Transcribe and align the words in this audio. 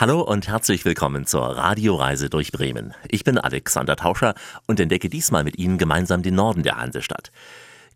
Hallo 0.00 0.22
und 0.22 0.48
herzlich 0.48 0.86
willkommen 0.86 1.26
zur 1.26 1.42
Radioreise 1.42 2.30
durch 2.30 2.52
Bremen. 2.52 2.94
Ich 3.08 3.22
bin 3.22 3.36
Alexander 3.36 3.96
Tauscher 3.96 4.32
und 4.66 4.80
entdecke 4.80 5.10
diesmal 5.10 5.44
mit 5.44 5.58
Ihnen 5.58 5.76
gemeinsam 5.76 6.22
den 6.22 6.36
Norden 6.36 6.62
der 6.62 6.78
Hansestadt. 6.78 7.30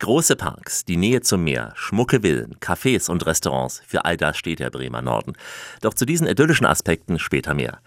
Große 0.00 0.36
Parks, 0.36 0.84
die 0.84 0.98
Nähe 0.98 1.22
zum 1.22 1.44
Meer, 1.44 1.72
schmucke 1.76 2.20
Villen, 2.20 2.56
Cafés 2.60 3.10
und 3.10 3.24
Restaurants, 3.24 3.80
für 3.86 4.04
all 4.04 4.18
das 4.18 4.36
steht 4.36 4.58
der 4.58 4.68
Bremer 4.68 5.00
Norden. 5.00 5.32
Doch 5.80 5.94
zu 5.94 6.04
diesen 6.04 6.26
idyllischen 6.26 6.66
Aspekten 6.66 7.18
später 7.18 7.54
mehr. 7.54 7.78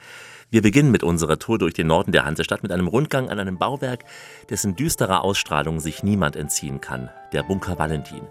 Wir 0.49 0.63
beginnen 0.63 0.89
mit 0.89 1.04
unserer 1.04 1.38
Tour 1.38 1.59
durch 1.59 1.75
den 1.75 1.86
Norden 1.86 2.11
der 2.11 2.25
Hansestadt 2.25 2.63
mit 2.63 2.71
einem 2.71 2.88
Rundgang 2.88 3.29
an 3.29 3.39
einem 3.39 3.59
Bauwerk, 3.59 4.04
dessen 4.49 4.75
düsterer 4.75 5.23
Ausstrahlung 5.23 5.79
sich 5.79 6.02
niemand 6.02 6.36
entziehen 6.36 6.81
kann, 6.81 7.11
der 7.34 7.43
Bunker 7.43 7.77
Valentin. 7.77 8.23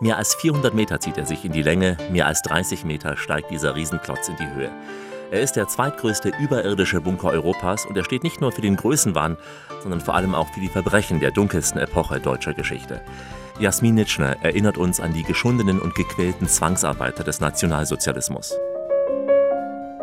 Mehr 0.00 0.16
als 0.16 0.34
400 0.34 0.74
Meter 0.74 0.98
zieht 0.98 1.16
er 1.16 1.26
sich 1.26 1.44
in 1.44 1.52
die 1.52 1.62
Länge, 1.62 1.96
mehr 2.10 2.26
als 2.26 2.42
30 2.42 2.84
Meter 2.84 3.16
steigt 3.16 3.52
dieser 3.52 3.76
Riesenklotz 3.76 4.28
in 4.28 4.36
die 4.36 4.50
Höhe. 4.50 4.72
Er 5.30 5.42
ist 5.42 5.56
der 5.56 5.68
zweitgrößte 5.68 6.32
überirdische 6.40 7.02
Bunker 7.02 7.28
Europas 7.28 7.84
und 7.84 7.96
er 7.96 8.04
steht 8.04 8.22
nicht 8.22 8.40
nur 8.40 8.50
für 8.50 8.62
den 8.62 8.76
Größenwahn, 8.76 9.36
sondern 9.82 10.00
vor 10.00 10.14
allem 10.14 10.34
auch 10.34 10.48
für 10.48 10.60
die 10.60 10.68
Verbrechen 10.68 11.20
der 11.20 11.32
dunkelsten 11.32 11.78
Epoche 11.78 12.18
deutscher 12.18 12.54
Geschichte. 12.54 13.02
Jasmin 13.60 13.94
Nitschner 13.94 14.36
erinnert 14.42 14.78
uns 14.78 15.00
an 15.00 15.12
die 15.12 15.24
geschundenen 15.24 15.80
und 15.80 15.94
gequälten 15.94 16.48
Zwangsarbeiter 16.48 17.24
des 17.24 17.40
Nationalsozialismus. 17.40 18.56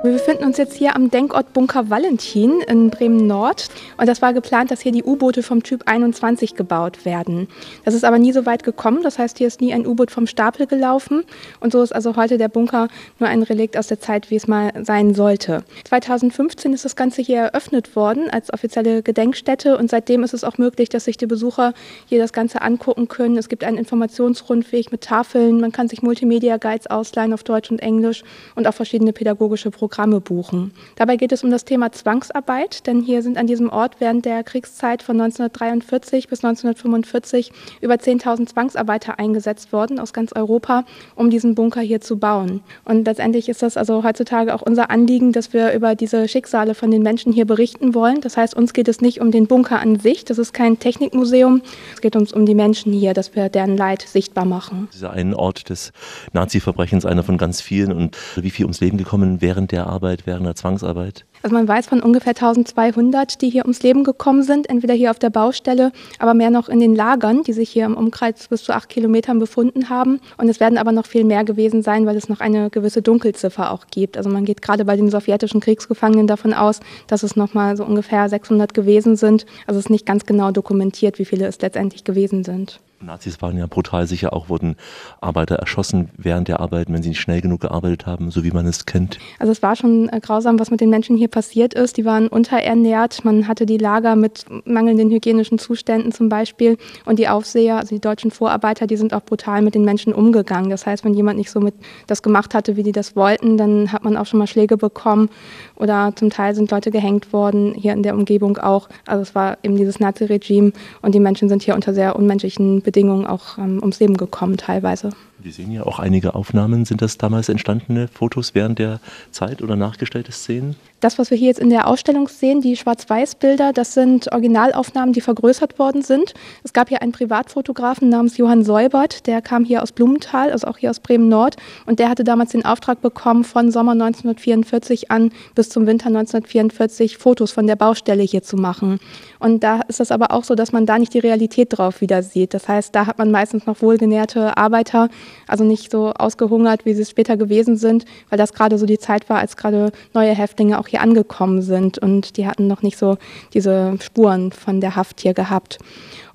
Wir 0.05 0.13
befinden 0.13 0.43
uns 0.43 0.57
jetzt 0.57 0.75
hier 0.75 0.95
am 0.95 1.09
Denkort 1.09 1.51
Bunker 1.53 1.89
Valentin 1.89 2.61
in 2.67 2.91
Bremen-Nord. 2.91 3.69
Und 3.97 4.07
das 4.07 4.21
war 4.21 4.33
geplant, 4.33 4.69
dass 4.69 4.81
hier 4.81 4.91
die 4.91 5.03
U-Boote 5.03 5.41
vom 5.41 5.63
Typ 5.63 5.81
21 5.87 6.53
gebaut 6.53 7.05
werden. 7.05 7.47
Das 7.85 7.95
ist 7.95 8.05
aber 8.05 8.19
nie 8.19 8.31
so 8.31 8.45
weit 8.45 8.63
gekommen. 8.63 9.01
Das 9.01 9.17
heißt, 9.17 9.39
hier 9.39 9.47
ist 9.47 9.61
nie 9.61 9.73
ein 9.73 9.87
U-Boot 9.87 10.11
vom 10.11 10.27
Stapel 10.27 10.67
gelaufen. 10.67 11.23
Und 11.59 11.71
so 11.71 11.81
ist 11.81 11.91
also 11.91 12.15
heute 12.17 12.37
der 12.37 12.49
Bunker 12.49 12.87
nur 13.17 13.29
ein 13.29 13.41
Relikt 13.41 13.77
aus 13.77 13.87
der 13.87 13.99
Zeit, 13.99 14.29
wie 14.29 14.35
es 14.35 14.47
mal 14.47 14.73
sein 14.83 15.15
sollte. 15.15 15.63
2015 15.85 16.73
ist 16.73 16.85
das 16.85 16.95
Ganze 16.95 17.23
hier 17.23 17.39
eröffnet 17.39 17.95
worden 17.95 18.29
als 18.29 18.53
offizielle 18.53 19.01
Gedenkstätte. 19.01 19.75
Und 19.75 19.89
seitdem 19.89 20.21
ist 20.21 20.35
es 20.35 20.43
auch 20.43 20.59
möglich, 20.59 20.89
dass 20.89 21.05
sich 21.05 21.17
die 21.17 21.25
Besucher 21.25 21.73
hier 22.05 22.19
das 22.19 22.31
Ganze 22.31 22.61
angucken 22.61 23.07
können. 23.07 23.37
Es 23.37 23.49
gibt 23.49 23.63
einen 23.63 23.79
Informationsrundweg 23.79 24.91
mit 24.91 25.01
Tafeln. 25.01 25.59
Man 25.59 25.71
kann 25.71 25.87
sich 25.87 26.03
Multimedia-Guides 26.03 26.91
ausleihen 26.91 27.33
auf 27.33 27.43
Deutsch 27.43 27.71
und 27.71 27.79
Englisch 27.79 28.23
und 28.53 28.67
auch 28.67 28.75
verschiedene 28.75 29.11
pädagogische 29.11 29.71
Programme 29.71 29.94
Programme 29.95 30.19
buchen. 30.19 30.73
Dabei 30.97 31.15
geht 31.15 31.31
es 31.31 31.45
um 31.45 31.51
das 31.51 31.63
Thema 31.63 31.89
Zwangsarbeit, 31.89 32.85
denn 32.85 32.99
hier 32.99 33.21
sind 33.21 33.37
an 33.37 33.47
diesem 33.47 33.69
Ort 33.69 33.95
während 33.99 34.25
der 34.25 34.43
Kriegszeit 34.43 35.01
von 35.01 35.21
1943 35.21 36.27
bis 36.27 36.43
1945 36.43 37.53
über 37.79 37.93
10.000 37.93 38.47
Zwangsarbeiter 38.47 39.19
eingesetzt 39.19 39.71
worden 39.71 39.97
aus 40.01 40.11
ganz 40.11 40.33
Europa, 40.33 40.83
um 41.15 41.29
diesen 41.29 41.55
Bunker 41.55 41.79
hier 41.79 42.01
zu 42.01 42.17
bauen. 42.19 42.59
Und 42.83 43.05
letztendlich 43.05 43.47
ist 43.47 43.61
das 43.61 43.77
also 43.77 44.03
heutzutage 44.03 44.53
auch 44.53 44.61
unser 44.61 44.89
Anliegen, 44.89 45.31
dass 45.31 45.53
wir 45.53 45.71
über 45.71 45.95
diese 45.95 46.27
Schicksale 46.27 46.75
von 46.75 46.91
den 46.91 47.01
Menschen 47.01 47.31
hier 47.31 47.45
berichten 47.45 47.93
wollen. 47.93 48.19
Das 48.19 48.35
heißt, 48.35 48.53
uns 48.53 48.73
geht 48.73 48.89
es 48.89 48.99
nicht 48.99 49.21
um 49.21 49.31
den 49.31 49.47
Bunker 49.47 49.79
an 49.79 49.97
sich, 49.97 50.25
das 50.25 50.39
ist 50.39 50.51
kein 50.51 50.77
Technikmuseum, 50.77 51.61
es 51.93 52.01
geht 52.01 52.17
uns 52.17 52.33
um 52.33 52.45
die 52.45 52.55
Menschen 52.55 52.91
hier, 52.91 53.13
dass 53.13 53.33
wir 53.33 53.47
deren 53.47 53.77
Leid 53.77 54.01
sichtbar 54.01 54.43
machen. 54.43 54.89
Dieser 54.93 55.11
ein 55.11 55.33
Ort 55.33 55.69
des 55.69 55.93
Nazi-Verbrechens, 56.33 57.05
einer 57.05 57.23
von 57.23 57.37
ganz 57.37 57.61
vielen 57.61 57.93
und 57.93 58.17
wie 58.35 58.49
viel 58.49 58.65
ums 58.65 58.81
Leben 58.81 58.97
gekommen 58.97 59.39
während 59.39 59.71
der 59.71 59.74
Arbeit, 59.83 60.25
während 60.25 60.45
der 60.45 60.55
Zwangsarbeit? 60.55 61.25
Also 61.43 61.55
man 61.55 61.67
weiß 61.67 61.85
von 61.85 62.01
ungefähr 62.01 62.31
1200, 62.31 63.39
die 63.41 63.49
hier 63.51 63.65
ums 63.65 63.83
Leben 63.83 64.03
gekommen 64.03 64.41
sind, 64.41 64.67
entweder 64.67 64.95
hier 64.95 65.11
auf 65.11 65.19
der 65.19 65.29
Baustelle, 65.29 65.91
aber 66.17 66.33
mehr 66.33 66.49
noch 66.49 66.69
in 66.69 66.79
den 66.79 66.95
Lagern, 66.95 67.43
die 67.43 67.53
sich 67.53 67.69
hier 67.69 67.85
im 67.85 67.95
Umkreis 67.95 68.47
bis 68.47 68.63
zu 68.63 68.73
acht 68.73 68.89
Kilometern 68.89 69.37
befunden 69.37 69.89
haben. 69.89 70.21
Und 70.37 70.49
es 70.49 70.59
werden 70.59 70.79
aber 70.79 70.91
noch 70.91 71.05
viel 71.05 71.23
mehr 71.23 71.43
gewesen 71.43 71.83
sein, 71.83 72.07
weil 72.07 72.15
es 72.15 72.29
noch 72.29 72.39
eine 72.39 72.71
gewisse 72.71 73.01
Dunkelziffer 73.01 73.71
auch 73.71 73.85
gibt. 73.91 74.17
Also 74.17 74.29
man 74.29 74.45
geht 74.45 74.63
gerade 74.63 74.85
bei 74.85 74.95
den 74.95 75.11
sowjetischen 75.11 75.61
Kriegsgefangenen 75.61 76.25
davon 76.25 76.53
aus, 76.53 76.79
dass 77.05 77.21
es 77.21 77.35
noch 77.35 77.53
mal 77.53 77.77
so 77.77 77.85
ungefähr 77.85 78.27
600 78.27 78.73
gewesen 78.73 79.15
sind. 79.15 79.45
Also 79.67 79.77
es 79.77 79.85
ist 79.85 79.91
nicht 79.91 80.07
ganz 80.07 80.25
genau 80.25 80.49
dokumentiert, 80.51 81.19
wie 81.19 81.25
viele 81.25 81.45
es 81.45 81.61
letztendlich 81.61 82.03
gewesen 82.03 82.43
sind. 82.43 82.79
Nazis 83.01 83.41
waren 83.41 83.57
ja 83.57 83.67
brutal 83.67 84.07
sicher, 84.07 84.33
auch 84.33 84.49
wurden 84.49 84.75
Arbeiter 85.21 85.55
erschossen 85.55 86.09
während 86.17 86.47
der 86.47 86.59
Arbeit, 86.59 86.87
wenn 86.89 87.03
sie 87.03 87.09
nicht 87.09 87.19
schnell 87.19 87.41
genug 87.41 87.61
gearbeitet 87.61 88.05
haben, 88.05 88.31
so 88.31 88.43
wie 88.43 88.51
man 88.51 88.65
es 88.65 88.85
kennt. 88.85 89.19
Also 89.39 89.51
es 89.51 89.61
war 89.61 89.75
schon 89.75 90.09
äh, 90.09 90.19
grausam, 90.19 90.59
was 90.59 90.71
mit 90.71 90.81
den 90.81 90.89
Menschen 90.89 91.17
hier 91.17 91.27
passiert 91.27 91.73
ist. 91.73 91.97
Die 91.97 92.05
waren 92.05 92.27
unterernährt, 92.27 93.25
man 93.25 93.47
hatte 93.47 93.65
die 93.65 93.77
Lager 93.77 94.15
mit 94.15 94.45
mangelnden 94.65 95.09
hygienischen 95.09 95.59
Zuständen 95.59 96.11
zum 96.11 96.29
Beispiel 96.29 96.77
und 97.05 97.19
die 97.19 97.27
Aufseher, 97.27 97.77
also 97.77 97.95
die 97.95 98.01
deutschen 98.01 98.31
Vorarbeiter, 98.31 98.87
die 98.87 98.97
sind 98.97 99.13
auch 99.13 99.23
brutal 99.23 99.61
mit 99.61 99.75
den 99.75 99.85
Menschen 99.85 100.13
umgegangen. 100.13 100.69
Das 100.69 100.85
heißt, 100.85 101.03
wenn 101.03 101.13
jemand 101.13 101.37
nicht 101.37 101.51
so 101.51 101.59
mit 101.59 101.75
das 102.07 102.23
gemacht 102.23 102.53
hatte, 102.53 102.75
wie 102.75 102.83
die 102.83 102.91
das 102.91 103.15
wollten, 103.15 103.57
dann 103.57 103.91
hat 103.91 104.03
man 104.03 104.17
auch 104.17 104.25
schon 104.25 104.39
mal 104.39 104.47
Schläge 104.47 104.77
bekommen 104.77 105.29
oder 105.75 106.13
zum 106.15 106.29
Teil 106.29 106.55
sind 106.55 106.71
Leute 106.71 106.91
gehängt 106.91 107.33
worden, 107.33 107.73
hier 107.73 107.93
in 107.93 108.03
der 108.03 108.15
Umgebung 108.15 108.57
auch. 108.57 108.89
Also 109.05 109.21
es 109.21 109.35
war 109.35 109.57
eben 109.63 109.75
dieses 109.75 109.99
Nazi-Regime 109.99 110.71
und 111.01 111.13
die 111.13 111.19
Menschen 111.19 111.49
sind 111.49 111.63
hier 111.63 111.75
unter 111.75 111.93
sehr 111.93 112.15
unmenschlichen 112.15 112.81
Bedingungen 112.85 113.27
auch 113.27 113.57
ähm, 113.57 113.79
ums 113.81 113.99
Leben 113.99 114.15
gekommen 114.15 114.57
teilweise. 114.57 115.09
Wir 115.39 115.51
sehen 115.51 115.71
ja 115.71 115.83
auch 115.83 115.99
einige 115.99 116.35
Aufnahmen. 116.35 116.85
Sind 116.85 117.01
das 117.01 117.17
damals 117.17 117.49
entstandene 117.49 118.07
Fotos 118.07 118.55
während 118.55 118.79
der 118.79 119.01
Zeit 119.31 119.61
oder 119.61 119.75
nachgestellte 119.75 120.31
Szenen? 120.31 120.77
Das, 121.05 121.19
was 121.19 121.29
wir 121.29 121.37
hier 121.37 121.49
jetzt 121.49 121.59
in 121.59 121.69
der 121.69 121.87
Ausstellung 121.87 122.27
sehen, 122.27 122.61
die 122.61 122.75
Schwarz-Weiß-Bilder, 122.75 123.73
das 123.73 123.93
sind 123.93 124.31
Originalaufnahmen, 124.31 125.13
die 125.13 125.21
vergrößert 125.21 125.77
worden 125.77 126.01
sind. 126.01 126.33
Es 126.63 126.73
gab 126.73 126.89
hier 126.89 127.03
einen 127.03 127.11
Privatfotografen 127.11 128.09
namens 128.09 128.37
Johann 128.37 128.63
Seubert, 128.63 129.27
der 129.27 129.43
kam 129.43 129.65
hier 129.65 129.83
aus 129.83 129.91
Blumenthal, 129.91 130.51
also 130.51 130.65
auch 130.65 130.79
hier 130.79 130.89
aus 130.89 130.99
Bremen-Nord. 130.99 131.57
Und 131.85 131.99
der 131.99 132.09
hatte 132.09 132.23
damals 132.23 132.53
den 132.53 132.65
Auftrag 132.65 133.03
bekommen, 133.03 133.43
von 133.43 133.69
Sommer 133.69 133.91
1944 133.91 135.11
an 135.11 135.29
bis 135.53 135.69
zum 135.69 135.85
Winter 135.85 136.07
1944 136.07 137.19
Fotos 137.19 137.51
von 137.51 137.67
der 137.67 137.75
Baustelle 137.75 138.23
hier 138.23 138.41
zu 138.41 138.57
machen. 138.57 138.99
Und 139.37 139.63
da 139.63 139.81
ist 139.87 139.99
es 139.99 140.09
aber 140.11 140.31
auch 140.31 140.43
so, 140.43 140.55
dass 140.55 140.71
man 140.71 140.87
da 140.87 140.97
nicht 140.97 141.13
die 141.13 141.19
Realität 141.19 141.67
drauf 141.69 142.01
wieder 142.01 142.23
sieht. 142.23 142.55
Das 142.55 142.67
heißt, 142.67 142.95
da 142.95 143.05
hat 143.05 143.19
man 143.19 143.29
meistens 143.29 143.67
noch 143.67 143.83
wohlgenährte 143.83 144.57
Arbeiter, 144.57 145.09
also 145.47 145.63
nicht 145.63 145.91
so 145.91 146.13
ausgehungert, 146.13 146.83
wie 146.85 146.95
sie 146.95 147.05
später 147.05 147.37
gewesen 147.37 147.77
sind, 147.77 148.05
weil 148.31 148.39
das 148.39 148.53
gerade 148.53 148.79
so 148.79 148.87
die 148.87 148.97
Zeit 148.97 149.29
war, 149.29 149.37
als 149.37 149.55
gerade 149.55 149.91
neue 150.15 150.33
Häftlinge 150.33 150.79
auch 150.79 150.87
hier 150.87 150.94
angekommen 150.99 151.61
sind 151.61 151.97
und 151.97 152.37
die 152.37 152.47
hatten 152.47 152.67
noch 152.67 152.81
nicht 152.81 152.97
so 152.97 153.17
diese 153.53 153.97
Spuren 154.01 154.51
von 154.51 154.81
der 154.81 154.95
Haft 154.95 155.21
hier 155.21 155.33
gehabt. 155.33 155.79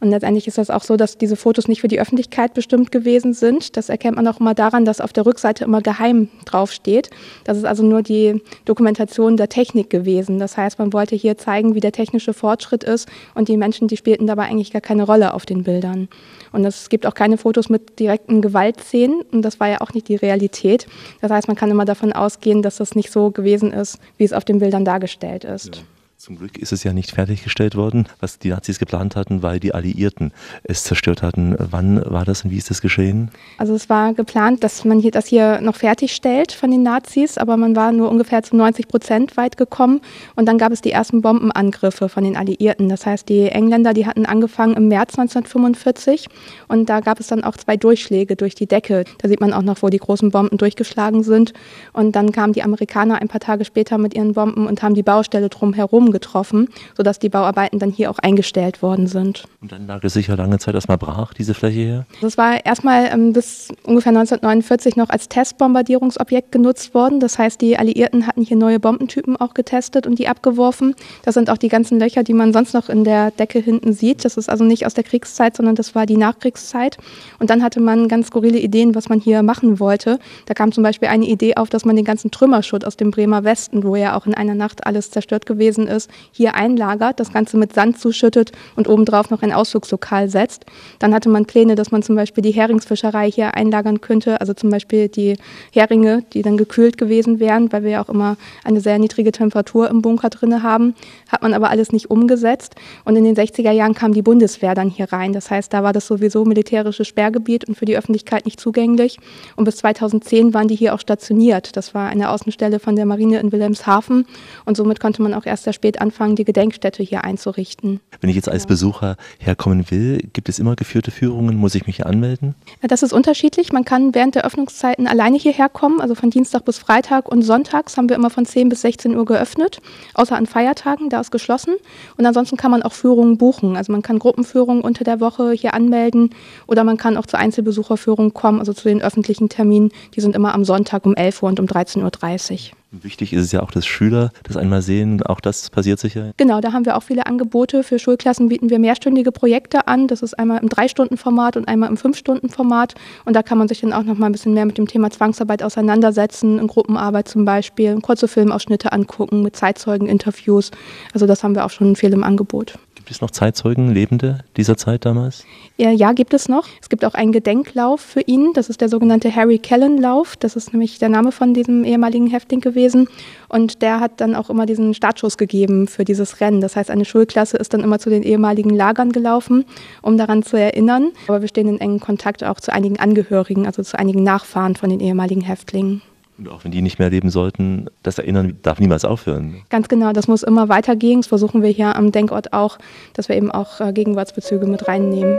Und 0.01 0.11
letztendlich 0.11 0.49
ist 0.49 0.59
das 0.59 0.71
auch 0.71 0.83
so, 0.83 0.97
dass 0.97 1.19
diese 1.19 1.37
Fotos 1.37 1.69
nicht 1.69 1.83
für 1.83 1.89
die 1.89 2.01
Öffentlichkeit 2.01 2.55
bestimmt 2.55 2.91
gewesen 2.91 3.35
sind. 3.35 3.77
Das 3.77 3.91
erkennt 3.91 4.17
man 4.17 4.27
auch 4.27 4.41
immer 4.41 4.55
daran, 4.55 4.85
dass 4.85 5.01
auf 5.01 5.13
der 5.13 5.27
Rückseite 5.27 5.65
immer 5.65 5.83
geheim 5.83 6.29
draufsteht. 6.47 7.11
Das 7.45 7.59
ist 7.59 7.65
also 7.65 7.83
nur 7.83 8.03
die 8.03 8.41
Dokumentation 8.65 9.37
der 9.37 9.51
Technik 9.51 9.91
gewesen. 9.91 10.39
Das 10.39 10.57
heißt, 10.57 10.79
man 10.79 10.93
wollte 10.93 11.17
hier 11.17 11.37
zeigen, 11.37 11.75
wie 11.75 11.81
der 11.81 11.93
technische 11.93 12.33
Fortschritt 12.33 12.83
ist 12.83 13.09
und 13.35 13.49
die 13.49 13.59
Menschen, 13.59 13.89
die 13.89 13.97
spielten 13.99 14.27
dabei 14.27 14.45
eigentlich 14.45 14.73
gar 14.73 14.81
keine 14.81 15.05
Rolle 15.05 15.35
auf 15.35 15.45
den 15.45 15.65
Bildern. 15.65 16.09
Und 16.53 16.65
es 16.65 16.89
gibt 16.89 17.07
auch 17.07 17.15
keine 17.15 17.37
Fotos 17.37 17.69
mit 17.69 17.99
direkten 17.99 18.41
Gewaltszenen 18.41 19.23
und 19.31 19.43
das 19.43 19.61
war 19.61 19.69
ja 19.69 19.81
auch 19.83 19.93
nicht 19.93 20.09
die 20.09 20.17
Realität. 20.17 20.87
Das 21.21 21.31
heißt, 21.31 21.47
man 21.47 21.57
kann 21.57 21.71
immer 21.71 21.85
davon 21.85 22.13
ausgehen, 22.13 22.63
dass 22.63 22.77
das 22.77 22.95
nicht 22.95 23.13
so 23.13 23.31
gewesen 23.31 23.73
ist, 23.73 23.99
wie 24.17 24.25
es 24.25 24.33
auf 24.33 24.45
den 24.45 24.59
Bildern 24.59 24.85
dargestellt 24.85 25.45
ist. 25.45 25.77
Ja. 25.77 25.83
Zum 26.21 26.37
Glück 26.37 26.59
ist 26.59 26.71
es 26.71 26.85
ja 26.85 26.93
nicht 26.93 27.13
fertiggestellt 27.13 27.77
worden, 27.77 28.07
was 28.21 28.39
die 28.39 28.51
Nazis 28.51 28.79
geplant 28.79 29.17
hatten, 29.17 29.43
weil 29.43 29.59
die 29.59 29.73
Alliierten 29.73 30.35
es 30.65 30.85
zerstört 30.85 31.23
hatten. 31.23 31.57
Wann 31.59 32.05
war 32.05 32.27
das 32.27 32.45
und 32.45 32.51
wie 32.51 32.59
ist 32.59 32.69
das 32.69 32.83
geschehen? 32.83 33.31
Also 33.57 33.75
es 33.75 33.89
war 33.89 34.13
geplant, 34.13 34.63
dass 34.63 34.85
man 34.85 35.01
hier 35.01 35.13
das 35.13 35.29
hier 35.29 35.63
noch 35.63 35.77
fertigstellt 35.77 36.53
von 36.53 36.71
den 36.71 36.83
Nazis, 36.83 37.39
aber 37.39 37.57
man 37.57 37.75
war 37.75 37.91
nur 37.93 38.11
ungefähr 38.11 38.43
zu 38.43 38.55
90 38.55 38.87
Prozent 38.87 39.39
weit 39.39 39.57
gekommen 39.57 40.03
und 40.37 40.45
dann 40.45 40.59
gab 40.59 40.73
es 40.73 40.83
die 40.83 40.91
ersten 40.91 41.23
Bombenangriffe 41.23 42.11
von 42.11 42.23
den 42.23 42.37
Alliierten. 42.37 42.91
Das 42.91 43.07
heißt, 43.07 43.27
die 43.27 43.49
Engländer, 43.49 43.95
die 43.95 44.05
hatten 44.05 44.27
angefangen 44.27 44.75
im 44.75 44.89
März 44.89 45.19
1945 45.19 46.27
und 46.69 46.91
da 46.91 47.01
gab 47.01 47.19
es 47.19 47.29
dann 47.29 47.45
auch 47.45 47.57
zwei 47.57 47.79
Durchschläge 47.79 48.37
durch 48.37 48.55
die 48.55 48.67
Decke. 48.67 49.05
Da 49.23 49.29
sieht 49.31 49.41
man 49.41 49.55
auch 49.55 49.63
noch, 49.63 49.81
wo 49.81 49.89
die 49.89 49.97
großen 49.97 50.31
Bomben 50.31 50.59
durchgeschlagen 50.59 51.23
sind 51.23 51.55
und 51.95 52.15
dann 52.15 52.31
kamen 52.31 52.53
die 52.53 52.63
Amerikaner 52.63 53.23
ein 53.23 53.29
paar 53.29 53.41
Tage 53.41 53.65
später 53.65 53.97
mit 53.97 54.13
ihren 54.13 54.35
Bomben 54.35 54.67
und 54.67 54.83
haben 54.83 54.95
die 54.95 55.03
Baustelle 55.03 55.49
drumherum 55.49 56.10
getroffen, 56.13 56.69
sodass 56.97 57.19
die 57.19 57.29
Bauarbeiten 57.29 57.79
dann 57.79 57.91
hier 57.91 58.11
auch 58.11 58.19
eingestellt 58.19 58.83
worden 58.83 59.07
sind. 59.07 59.45
Und 59.61 59.73
dann 59.73 59.87
lag 59.87 60.03
es 60.05 60.15
sicher 60.15 60.37
lange 60.37 60.59
Zeit 60.59 60.75
erstmal 60.75 60.99
brach, 60.99 61.35
diese 61.35 61.55
Fläche 61.55 61.81
hier? 61.81 62.07
Das 62.21 62.39
war 62.39 62.65
erstmal 62.65 63.11
ähm, 63.13 63.33
bis 63.33 63.69
ungefähr 63.85 64.11
1949 64.11 64.97
noch 64.97 65.11
als 65.11 65.29
Testbombardierungsobjekt 65.29 66.53
genutzt 66.53 66.95
worden. 66.95 67.21
Das 67.21 67.39
heißt, 67.39 67.61
die 67.61 67.77
Alliierten 67.77 68.27
hatten 68.27 68.43
hier 68.43 68.57
neue 68.57 68.81
Bombentypen 68.81 69.37
auch 69.37 69.55
getestet 69.55 70.07
und 70.07 70.19
die 70.19 70.29
abgeworfen. 70.29 70.95
Das 71.23 71.35
sind 71.35 71.51
auch 71.51 71.59
die 71.59 71.69
ganzen 71.69 71.99
Löcher, 71.99 72.23
die 72.23 72.33
man 72.33 72.53
sonst 72.53 72.75
noch 72.75 72.89
in 72.89 73.05
der 73.05 73.31
Decke 73.33 73.59
hinten 73.59 73.93
sieht. 73.93 74.25
Das 74.25 74.37
ist 74.37 74.49
also 74.49 74.65
nicht 74.65 74.87
aus 74.87 74.95
der 74.95 75.05
Kriegszeit, 75.05 75.57
sondern 75.57 75.75
das 75.75 75.95
war 75.95 76.07
die 76.07 76.17
Nachkriegszeit. 76.17 76.97
Und 77.39 77.51
dann 77.51 77.63
hatte 77.63 77.81
man 77.81 78.09
ganz 78.09 78.29
skurrile 78.29 78.59
Ideen, 78.59 78.95
was 78.95 79.09
man 79.09 79.21
hier 79.21 79.43
machen 79.43 79.81
wollte. 79.81 80.19
Da 80.47 80.55
kam 80.55 80.73
zum 80.73 80.83
Beispiel 80.83 81.09
eine 81.09 81.27
Idee 81.27 81.57
auf, 81.57 81.69
dass 81.69 81.85
man 81.85 81.97
den 81.97 82.05
ganzen 82.05 82.31
Trümmerschutt 82.31 82.85
aus 82.85 82.97
dem 82.97 83.11
Bremer 83.11 83.45
Westen, 83.45 83.85
wo 83.85 83.97
ja 83.97 84.17
auch 84.17 84.27
in 84.27 84.35
einer 84.35 84.55
Nacht 84.55 84.87
alles 84.87 85.11
zerstört 85.11 85.45
gewesen 85.45 85.87
ist, 85.87 86.00
alles 86.01 86.09
hier 86.33 86.55
einlagert, 86.55 87.21
das 87.21 87.33
Ganze 87.33 87.57
mit 87.57 87.75
Sand 87.75 87.99
zuschüttet 87.99 88.53
und 88.77 88.89
obendrauf 88.89 89.31
noch 89.31 89.43
ein 89.43 89.53
Ausflugslokal 89.53 90.29
setzt. 90.29 90.65
Dann 90.99 91.15
hatte 91.15 91.29
man 91.29 91.47
Pläne, 91.47 91.75
dass 91.75 91.91
man 91.91 92.03
zum 92.03 92.17
Beispiel 92.17 92.43
die 92.43 92.53
Heringsfischerei 92.53 93.31
hier 93.31 93.55
einlagern 93.55 94.01
könnte, 94.01 94.41
also 94.41 94.55
zum 94.55 94.71
Beispiel 94.71 95.09
die 95.09 95.37
Heringe, 95.73 96.25
die 96.33 96.43
dann 96.43 96.57
gekühlt 96.57 96.97
gewesen 96.97 97.41
wären, 97.41 97.73
weil 97.73 97.83
wir 97.83 97.91
ja 97.91 98.03
auch 98.03 98.09
immer 98.09 98.37
eine 98.65 98.81
sehr 98.81 98.99
niedrige 98.99 99.33
Temperatur 99.33 99.89
im 99.91 100.03
Bunker 100.03 100.31
drin 100.31 100.63
haben. 100.63 100.95
Hat 101.29 101.43
man 101.43 101.55
aber 101.55 101.71
alles 101.71 101.93
nicht 101.93 102.11
umgesetzt. 102.11 102.75
Und 103.05 103.17
in 103.17 103.25
den 103.25 103.37
60er 103.37 103.73
Jahren 103.73 103.95
kam 103.95 104.13
die 104.13 104.23
Bundeswehr 104.23 104.75
dann 104.75 104.91
hier 104.91 105.13
rein. 105.13 105.33
Das 105.33 105.51
heißt, 105.51 105.73
da 105.73 105.83
war 105.83 105.93
das 105.93 106.07
sowieso 106.07 106.45
militärisches 106.45 107.09
Sperrgebiet 107.09 107.69
und 107.69 107.77
für 107.77 107.85
die 107.85 107.97
Öffentlichkeit 107.97 108.45
nicht 108.45 108.61
zugänglich. 108.61 109.19
Und 109.57 109.65
bis 109.65 109.77
2010 109.77 110.55
waren 110.55 110.69
die 110.69 110.77
hier 110.77 110.95
auch 110.95 111.01
stationiert. 111.01 111.77
Das 111.77 111.95
war 111.95 112.09
eine 112.09 112.31
Außenstelle 112.31 112.79
von 112.79 112.97
der 112.97 113.07
Marine 113.07 113.41
in 113.41 113.53
Wilhelmshaven. 113.53 114.27
Und 114.65 114.77
somit 114.77 115.01
konnte 115.01 115.23
man 115.23 115.35
auch 115.35 115.47
erst 115.47 115.65
sehr 115.65 115.73
spät 115.73 115.90
anfangen, 115.99 116.37
die 116.37 116.45
Gedenkstätte 116.45 117.03
hier 117.03 117.25
einzurichten. 117.25 118.01
Wenn 118.21 118.29
ich 118.29 118.37
jetzt 118.37 118.49
als 118.49 118.67
Besucher 118.67 119.17
herkommen 119.39 119.91
will, 119.91 120.19
gibt 120.33 120.49
es 120.49 120.59
immer 120.59 120.77
geführte 120.77 121.11
Führungen? 121.11 121.57
Muss 121.57 121.75
ich 121.75 121.87
mich 121.87 121.97
hier 121.97 122.07
anmelden? 122.07 122.55
Das 122.83 123.03
ist 123.03 123.13
unterschiedlich. 123.13 123.73
Man 123.73 123.85
kann 123.85 124.15
während 124.15 124.35
der 124.35 124.45
Öffnungszeiten 124.45 125.07
alleine 125.07 125.39
hierher 125.39 125.69
kommen. 125.69 126.01
Also 126.01 126.15
von 126.15 126.31
Dienstag 126.31 126.65
bis 126.65 126.79
Freitag 126.79 127.29
und 127.29 127.43
sonntags 127.43 127.97
haben 127.97 128.09
wir 128.09 128.17
immer 128.17 128.31
von 128.31 128.45
10 128.45 128.69
bis 128.69 128.83
16 128.83 129.17
Uhr 129.17 129.25
geöffnet. 129.25 129.81
Außer 130.15 130.37
an 130.37 130.47
Feiertagen, 130.47 131.09
da 131.09 131.21
ist 131.21 131.31
geschlossen. 131.31 131.75
Und 132.17 132.27
ansonsten 132.27 132.57
kann 132.57 132.71
man 132.71 132.83
auch 132.83 132.93
Führungen 132.93 133.39
buchen. 133.39 133.77
Also 133.77 133.93
man 133.93 134.03
kann 134.03 134.19
Gruppenführungen 134.19 134.83
unter 134.83 135.05
der 135.05 135.21
Woche 135.21 135.53
hier 135.53 135.75
anmelden 135.75 136.31
oder 136.67 136.85
man 136.85 136.97
kann 136.97 137.17
auch 137.17 137.27
zur 137.27 137.39
Einzelbesucherführung 137.39 138.35
kommen, 138.35 138.59
also 138.59 138.73
zu 138.73 138.89
den 138.89 139.03
öffentlichen 139.03 139.49
Terminen. 139.49 139.91
Die 140.15 140.21
sind 140.21 140.37
immer 140.37 140.55
am 140.55 140.65
Sonntag 140.65 141.07
um 141.07 141.15
11 141.15 141.43
Uhr 141.43 141.49
und 141.49 141.61
um 141.61 141.67
13.30 141.67 142.71
Uhr. 142.71 142.80
Wichtig 142.93 143.33
ist 143.33 143.45
es 143.45 143.53
ja 143.53 143.63
auch, 143.63 143.71
dass 143.71 143.87
Schüler 143.87 144.31
das 144.43 144.57
einmal 144.57 144.83
sehen. 144.83 145.23
Auch 145.23 145.41
das 145.41 145.71
passiert 145.71 146.01
sicher. 146.01 146.33
Genau, 146.37 146.61
da 146.61 146.73
haben 146.73 146.85
wir 146.85 146.97
auch 146.97 147.05
viele 147.05 147.27
Angebote. 147.27 147.85
Für 147.85 148.01
Schulklassen 148.01 148.49
bieten 148.49 148.69
wir 148.69 148.81
mehrstündige 148.81 149.31
Projekte 149.31 149.87
an. 149.87 150.09
Das 150.09 150.23
ist 150.23 150.37
einmal 150.37 150.61
im 150.61 150.69
Drei-Stunden-Format 150.69 151.57
und 151.57 151.69
einmal 151.69 151.89
im 151.89 151.97
Fünf-Stunden-Format. 151.97 152.95
Und 153.25 153.37
da 153.37 153.45
kann 153.45 153.59
man 153.59 153.69
sich 153.69 153.81
dann 153.81 153.93
auch 153.93 154.03
noch 154.03 154.19
mal 154.19 154.27
ein 154.27 154.33
bisschen 154.33 154.55
mehr 154.55 154.67
mit 154.67 154.77
dem 154.77 154.89
Thema 154.89 155.11
Zwangsarbeit 155.11 155.63
auseinandersetzen, 155.63 156.59
in 156.59 156.67
Gruppenarbeit 156.67 157.29
zum 157.29 157.45
Beispiel, 157.45 158.01
kurze 158.01 158.27
Filmausschnitte 158.27 158.93
angucken 158.93 159.43
mit 159.43 159.55
Zeitzeugen-Interviews. 159.55 160.73
Also 161.15 161.27
das 161.27 161.45
haben 161.45 161.55
wir 161.55 161.65
auch 161.65 161.71
schon 161.71 161.95
viel 161.95 162.13
im 162.13 162.25
Angebot. 162.25 162.75
Gibt 163.01 163.17
es 163.17 163.23
noch 163.23 163.31
Zeitzeugen, 163.31 163.93
Lebende 163.93 164.45
dieser 164.59 164.77
Zeit 164.77 165.07
damals? 165.07 165.45
Ja, 165.79 165.91
ja, 165.91 166.13
gibt 166.13 166.35
es 166.35 166.49
noch. 166.49 166.69
Es 166.83 166.91
gibt 166.91 167.05
auch 167.05 167.15
einen 167.15 167.33
Gedenklauf 167.33 168.01
für 168.01 168.21
ihn. 168.21 168.53
Das 168.53 168.69
ist 168.69 168.83
der 168.83 168.91
sogenannte 168.91 169.35
Harry 169.35 169.59
Kellen-Lauf. 169.59 170.37
Das 170.37 170.55
ist 170.55 170.75
nämlich 170.75 170.99
der 170.99 171.09
Name 171.09 171.33
von 171.33 171.55
diesem 171.55 171.85
ehemaligen 171.85 172.27
Häftling 172.27 172.61
gewesen. 172.61 173.09
Und 173.49 173.81
der 173.81 174.01
hat 174.01 174.21
dann 174.21 174.37
auch 174.37 174.51
immer 174.51 174.67
diesen 174.67 174.93
Startschuss 174.93 175.39
gegeben 175.39 175.89
für 175.89 176.05
dieses 176.05 176.41
Rennen. 176.41 176.61
Das 176.61 176.77
heißt, 176.77 176.91
eine 176.91 177.07
Schulklasse 177.07 177.57
ist 177.57 177.73
dann 177.73 177.81
immer 177.81 177.99
zu 177.99 178.11
den 178.11 178.23
ehemaligen 178.23 178.71
Lagern 178.71 179.11
gelaufen, 179.11 179.65
um 180.03 180.19
daran 180.19 180.43
zu 180.43 180.59
erinnern. 180.59 181.13
Aber 181.27 181.41
wir 181.41 181.49
stehen 181.49 181.69
in 181.69 181.81
engen 181.81 182.01
Kontakt 182.01 182.45
auch 182.45 182.61
zu 182.61 182.71
einigen 182.71 183.01
Angehörigen, 183.01 183.65
also 183.65 183.83
zu 183.83 183.99
einigen 183.99 184.23
Nachfahren 184.23 184.77
von 184.77 184.91
den 184.91 185.01
ehemaligen 185.01 185.41
Häftlingen. 185.41 186.03
Und 186.41 186.49
auch 186.49 186.65
wenn 186.65 186.71
die 186.71 186.81
nicht 186.81 186.99
mehr 186.99 187.11
leben 187.11 187.29
sollten, 187.29 187.89
das 188.03 188.17
Erinnern 188.17 188.57
darf 188.63 188.81
niemals 188.81 189.05
aufhören. 189.05 189.61
Ganz 189.69 189.89
genau, 189.89 190.15
das 190.15 190.27
muss 190.27 190.43
immer 190.43 190.71
weitergehen. 190.71 191.21
Das 191.21 191.27
versuchen 191.27 191.63
wir 191.63 191.69
hier 191.69 191.95
am 191.97 192.13
Denkort 192.13 192.55
auch, 192.55 192.79
dass 193.13 193.29
wir 193.29 193.37
eben 193.37 193.51
auch 193.51 193.79
äh, 193.81 193.93
Gegenwartsbezüge 193.93 194.65
mit 194.65 194.89
reinnehmen. 194.89 195.39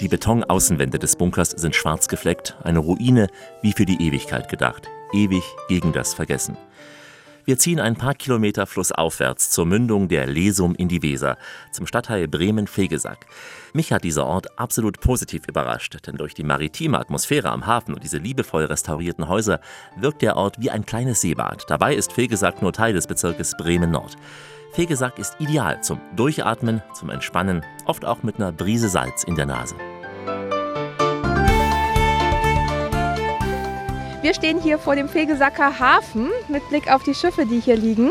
Die 0.00 0.06
Betonaußenwände 0.06 1.00
des 1.00 1.16
Bunkers 1.16 1.50
sind 1.50 1.74
schwarz 1.74 2.06
gefleckt, 2.06 2.56
eine 2.62 2.78
Ruine 2.78 3.26
wie 3.60 3.72
für 3.72 3.86
die 3.86 4.00
Ewigkeit 4.00 4.48
gedacht. 4.48 4.86
Ewig 5.12 5.42
gegen 5.68 5.92
das 5.92 6.14
Vergessen. 6.14 6.56
Wir 7.46 7.58
ziehen 7.58 7.78
ein 7.78 7.94
paar 7.94 8.14
Kilometer 8.14 8.66
flussaufwärts 8.66 9.50
zur 9.50 9.66
Mündung 9.66 10.08
der 10.08 10.26
Lesum 10.26 10.74
in 10.74 10.88
die 10.88 11.00
Weser, 11.00 11.38
zum 11.70 11.86
Stadtteil 11.86 12.26
Bremen-Fegesack. 12.26 13.24
Mich 13.72 13.92
hat 13.92 14.02
dieser 14.02 14.26
Ort 14.26 14.58
absolut 14.58 14.98
positiv 14.98 15.46
überrascht, 15.46 15.96
denn 16.08 16.16
durch 16.16 16.34
die 16.34 16.42
maritime 16.42 16.98
Atmosphäre 16.98 17.50
am 17.50 17.64
Hafen 17.64 17.94
und 17.94 18.02
diese 18.02 18.18
liebevoll 18.18 18.64
restaurierten 18.64 19.28
Häuser 19.28 19.60
wirkt 19.96 20.22
der 20.22 20.36
Ort 20.36 20.56
wie 20.58 20.70
ein 20.70 20.84
kleines 20.84 21.20
Seebad. 21.20 21.64
Dabei 21.68 21.94
ist 21.94 22.12
Fegesack 22.12 22.62
nur 22.62 22.72
Teil 22.72 22.94
des 22.94 23.06
Bezirkes 23.06 23.54
Bremen-Nord. 23.56 24.16
Fegesack 24.72 25.20
ist 25.20 25.36
ideal 25.38 25.80
zum 25.84 26.00
Durchatmen, 26.16 26.82
zum 26.94 27.10
Entspannen, 27.10 27.62
oft 27.84 28.04
auch 28.04 28.24
mit 28.24 28.36
einer 28.36 28.50
Brise 28.50 28.88
Salz 28.88 29.22
in 29.22 29.36
der 29.36 29.46
Nase. 29.46 29.76
Wir 34.26 34.34
stehen 34.34 34.60
hier 34.60 34.80
vor 34.80 34.96
dem 34.96 35.08
Fegesacker 35.08 35.78
Hafen 35.78 36.30
mit 36.48 36.68
Blick 36.68 36.90
auf 36.90 37.04
die 37.04 37.14
Schiffe, 37.14 37.46
die 37.46 37.60
hier 37.60 37.76
liegen. 37.76 38.10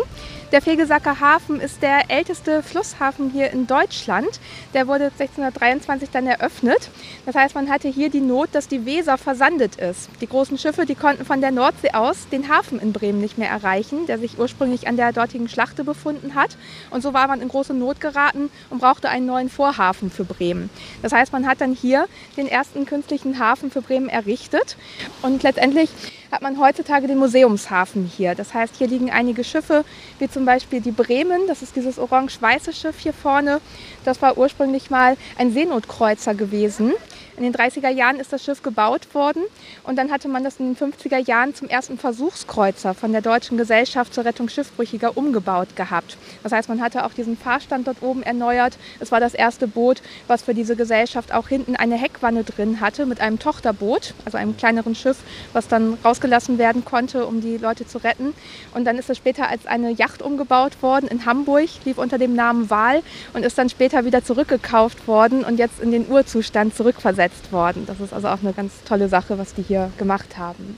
Der 0.51 0.61
Fegesacker 0.61 1.19
Hafen 1.19 1.59
ist 1.59 1.81
der 1.81 2.11
älteste 2.11 2.61
Flusshafen 2.61 3.31
hier 3.31 3.49
in 3.49 3.65
Deutschland. 3.65 4.39
Der 4.75 4.87
wurde 4.87 5.05
1623 5.05 6.11
dann 6.11 6.27
eröffnet. 6.27 6.91
Das 7.25 7.33
heißt, 7.33 7.55
man 7.55 7.69
hatte 7.69 7.87
hier 7.87 8.09
die 8.09 8.21
Not, 8.21 8.49
dass 8.53 8.67
die 8.67 8.85
Weser 8.85 9.17
versandet 9.17 9.77
ist. 9.77 10.07
Die 10.21 10.27
großen 10.27 10.59
Schiffe, 10.59 10.85
die 10.85 10.93
konnten 10.93 11.25
von 11.25 11.41
der 11.41 11.49
Nordsee 11.49 11.91
aus 11.93 12.29
den 12.31 12.47
Hafen 12.47 12.79
in 12.79 12.93
Bremen 12.93 13.19
nicht 13.19 13.39
mehr 13.39 13.49
erreichen, 13.49 14.05
der 14.05 14.19
sich 14.19 14.37
ursprünglich 14.37 14.87
an 14.87 14.97
der 14.97 15.13
dortigen 15.13 15.49
Schlachte 15.49 15.83
befunden 15.83 16.35
hat. 16.35 16.57
Und 16.91 17.01
so 17.01 17.13
war 17.13 17.27
man 17.27 17.41
in 17.41 17.47
große 17.47 17.73
Not 17.73 17.99
geraten 17.99 18.51
und 18.69 18.79
brauchte 18.79 19.09
einen 19.09 19.25
neuen 19.25 19.49
Vorhafen 19.49 20.11
für 20.11 20.25
Bremen. 20.25 20.69
Das 21.01 21.11
heißt, 21.11 21.33
man 21.33 21.47
hat 21.47 21.59
dann 21.59 21.73
hier 21.73 22.07
den 22.37 22.47
ersten 22.47 22.85
künstlichen 22.85 23.39
Hafen 23.39 23.71
für 23.71 23.81
Bremen 23.81 24.09
errichtet. 24.09 24.77
Und 25.23 25.41
letztendlich 25.41 25.89
hat 26.35 26.41
man 26.41 26.59
heutzutage 26.59 27.07
den 27.07 27.17
Museumshafen 27.17 28.11
hier. 28.13 28.35
Das 28.35 28.53
heißt, 28.53 28.75
hier 28.75 28.87
liegen 28.87 29.09
einige 29.09 29.45
Schiffe, 29.45 29.85
wie 30.19 30.29
zum 30.29 30.43
Beispiel 30.43 30.81
die 30.81 30.91
Bremen. 30.91 31.47
Das 31.47 31.61
ist 31.61 31.77
dieses 31.77 31.97
orange-weiße 31.97 32.73
Schiff 32.73 32.99
hier 32.99 33.13
vorne. 33.13 33.61
Das 34.03 34.21
war 34.21 34.37
ursprünglich 34.37 34.89
mal 34.89 35.15
ein 35.37 35.53
Seenotkreuzer 35.53 36.35
gewesen. 36.35 36.91
In 37.37 37.43
den 37.43 37.53
30er 37.53 37.89
Jahren 37.89 38.17
ist 38.21 38.31
das 38.31 38.45
Schiff 38.45 38.63
gebaut 38.63 39.13
worden 39.13 39.43
und 39.83 39.97
dann 39.97 40.09
hatte 40.09 40.29
man 40.29 40.45
das 40.45 40.57
in 40.57 40.73
den 40.73 40.77
50er 40.77 41.17
Jahren 41.17 41.53
zum 41.53 41.67
ersten 41.67 41.97
Versuchskreuzer 41.97 42.93
von 42.93 43.11
der 43.11 43.19
Deutschen 43.19 43.57
Gesellschaft 43.57 44.13
zur 44.13 44.23
Rettung 44.23 44.47
Schiffbrüchiger 44.47 45.17
umgebaut 45.17 45.75
gehabt. 45.75 46.15
Das 46.43 46.53
heißt, 46.53 46.69
man 46.69 46.81
hatte 46.81 47.03
auch 47.03 47.11
diesen 47.11 47.35
Fahrstand 47.35 47.87
dort 47.87 48.01
oben 48.01 48.23
erneuert. 48.23 48.77
Es 49.01 49.11
war 49.11 49.19
das 49.19 49.33
erste 49.33 49.67
Boot, 49.67 50.01
was 50.27 50.43
für 50.43 50.53
diese 50.53 50.77
Gesellschaft 50.77 51.33
auch 51.33 51.49
hinten 51.49 51.75
eine 51.75 51.95
Heckwanne 51.95 52.45
drin 52.45 52.79
hatte 52.79 53.05
mit 53.05 53.19
einem 53.19 53.37
Tochterboot, 53.37 54.13
also 54.23 54.37
einem 54.37 54.55
kleineren 54.55 54.95
Schiff, 54.95 55.17
was 55.51 55.67
dann 55.67 55.97
rausgelassen 56.05 56.57
werden 56.57 56.85
konnte, 56.85 57.25
um 57.25 57.41
die 57.41 57.57
Leute 57.57 57.85
zu 57.85 57.97
retten. 57.97 58.33
Und 58.73 58.85
dann 58.85 58.97
ist 58.97 59.09
es 59.09 59.17
später 59.17 59.49
als 59.49 59.65
eine 59.65 59.91
Yacht 59.91 60.21
umgebaut 60.21 60.81
worden 60.81 61.09
in 61.09 61.25
Hamburg, 61.25 61.67
lief 61.83 61.97
unter 61.97 62.17
dem 62.17 62.33
Namen 62.33 62.69
Wahl 62.69 63.03
und 63.33 63.43
ist 63.43 63.57
dann 63.57 63.69
später 63.69 64.05
wieder 64.05 64.23
zurückgekauft 64.23 65.05
worden 65.05 65.43
und 65.43 65.59
jetzt 65.59 65.81
in 65.81 65.91
den 65.91 66.09
Urzustand 66.09 66.73
zurückversetzt 66.73 67.24
umgesetzt 67.25 67.51
worden. 67.51 67.85
Das 67.85 67.99
ist 67.99 68.13
also 68.13 68.27
auch 68.27 68.39
eine 68.41 68.53
ganz 68.53 68.83
tolle 68.83 69.09
Sache, 69.09 69.37
was 69.37 69.53
die 69.53 69.63
hier 69.63 69.91
gemacht 69.97 70.37
haben. 70.37 70.77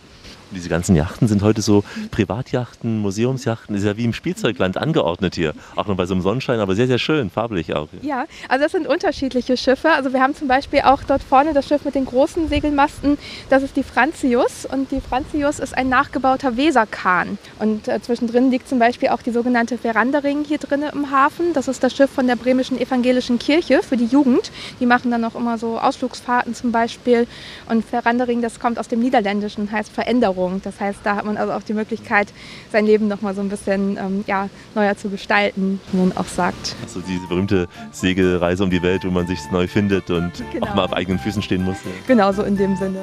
Diese 0.52 0.70
ganzen 0.70 0.96
Yachten 0.96 1.28
sind 1.28 1.42
heute 1.42 1.62
so 1.62 1.84
Privatjachten, 2.12 3.00
Museumsjachten, 3.00 3.76
ist 3.76 3.84
ja 3.84 3.98
wie 3.98 4.06
im 4.06 4.14
Spielzeugland 4.14 4.78
angeordnet 4.78 5.36
hier. 5.36 5.54
Auch 5.76 5.88
noch 5.88 5.98
bei 5.98 6.06
so 6.06 6.14
einem 6.14 6.24
Sonnenschein, 6.24 6.62
aber 6.62 6.74
sehr, 6.74 6.88
sehr 6.88 7.00
schön, 7.00 7.30
farblich 7.30 7.74
auch. 7.76 7.90
Ja, 8.02 8.26
also 8.48 8.64
das 8.64 8.72
sind 8.72 8.88
unterschiedliche 8.88 9.58
Schiffe. 9.58 9.90
Also 9.92 10.14
wir 10.14 10.22
haben 10.22 10.36
zum 10.36 10.48
Beispiel 10.48 10.82
auch 10.82 11.04
dort 11.04 11.22
vorne 11.22 11.54
das 11.54 11.68
Schiff 11.68 11.84
mit 11.84 11.96
den 11.96 12.06
großen 12.06 12.48
Segelmasten. 12.48 13.18
Das 13.50 13.62
ist 13.62 13.76
die 13.76 13.84
Franzius 13.84 14.66
und 14.66 14.92
die 14.92 15.02
Franzius 15.02 15.60
ist 15.60 15.78
ein 15.78 15.90
nachgebauter 15.90 16.56
Weserkahn. 16.56 17.38
Und 17.60 17.90
äh, 17.90 18.02
zwischendrin 18.02 18.50
liegt 18.50 18.70
zum 18.70 18.80
Beispiel 18.80 19.10
auch 19.10 19.22
die 19.22 19.32
sogenannte 19.32 19.78
Verandering 19.78 20.46
hier 20.46 20.60
drin 20.60 20.84
im 20.94 21.12
Hafen. 21.12 21.52
Das 21.54 21.68
ist 21.68 21.84
das 21.84 21.94
Schiff 21.94 22.10
von 22.10 22.26
der 22.26 22.38
bremischen 22.38 22.80
evangelischen 22.80 23.38
Kirche 23.38 23.82
für 23.84 23.98
die 23.98 24.06
Jugend. 24.06 24.52
Die 24.80 24.86
machen 24.86 25.12
dann 25.12 25.26
auch 25.26 25.36
immer 25.36 25.58
so 25.58 25.78
Ausflugsfahrten 25.78 26.56
zum 26.56 26.72
Beispiel. 26.72 27.28
Und 27.70 27.84
Verandering, 27.84 28.42
das 28.42 28.62
kommt 28.62 28.80
aus 28.80 28.88
dem 28.88 29.02
Niederländischen, 29.02 29.70
heißt 29.72 29.92
Veränderung. 29.92 30.37
Veränderung. 30.38 30.62
Das 30.64 30.80
heißt, 30.80 31.00
da 31.04 31.16
hat 31.16 31.26
man 31.26 31.38
also 31.38 31.54
auch 31.54 31.64
die 31.64 31.74
Möglichkeit, 31.74 32.34
sein 32.72 32.86
Leben 32.86 33.08
noch 33.08 33.22
mal 33.22 33.34
so 33.34 33.42
ein 33.42 33.50
bisschen 33.50 33.98
ähm, 33.98 34.24
ja, 34.28 34.50
neuer 34.76 34.96
zu 34.96 35.10
gestalten, 35.10 35.80
wie 35.92 35.98
man 35.98 36.18
auch 36.18 36.28
sagt. 36.28 36.76
Also 36.84 37.02
diese 37.02 37.28
berühmte 37.28 37.68
Segelreise 37.92 38.64
um 38.64 38.70
die 38.70 38.82
Welt, 38.82 39.04
wo 39.06 39.12
man 39.12 39.28
sich 39.28 39.40
neu 39.52 39.68
findet 39.68 40.10
und 40.10 40.32
genau. 40.52 40.68
auch 40.68 40.76
mal 40.76 40.86
auf 40.86 40.94
eigenen 40.94 41.20
Füßen 41.20 41.42
stehen 41.42 41.64
muss. 41.64 41.78
Genau 42.08 42.32
so 42.32 42.44
in 42.44 42.56
dem 42.56 42.76
Sinne. 42.76 43.00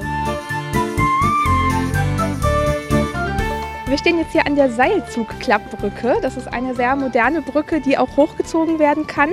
Wir 3.94 3.98
stehen 3.98 4.18
jetzt 4.18 4.32
hier 4.32 4.44
an 4.44 4.56
der 4.56 4.72
Seilzugklappbrücke. 4.72 6.16
Das 6.20 6.36
ist 6.36 6.52
eine 6.52 6.74
sehr 6.74 6.96
moderne 6.96 7.42
Brücke, 7.42 7.80
die 7.80 7.96
auch 7.96 8.16
hochgezogen 8.16 8.80
werden 8.80 9.06
kann. 9.06 9.30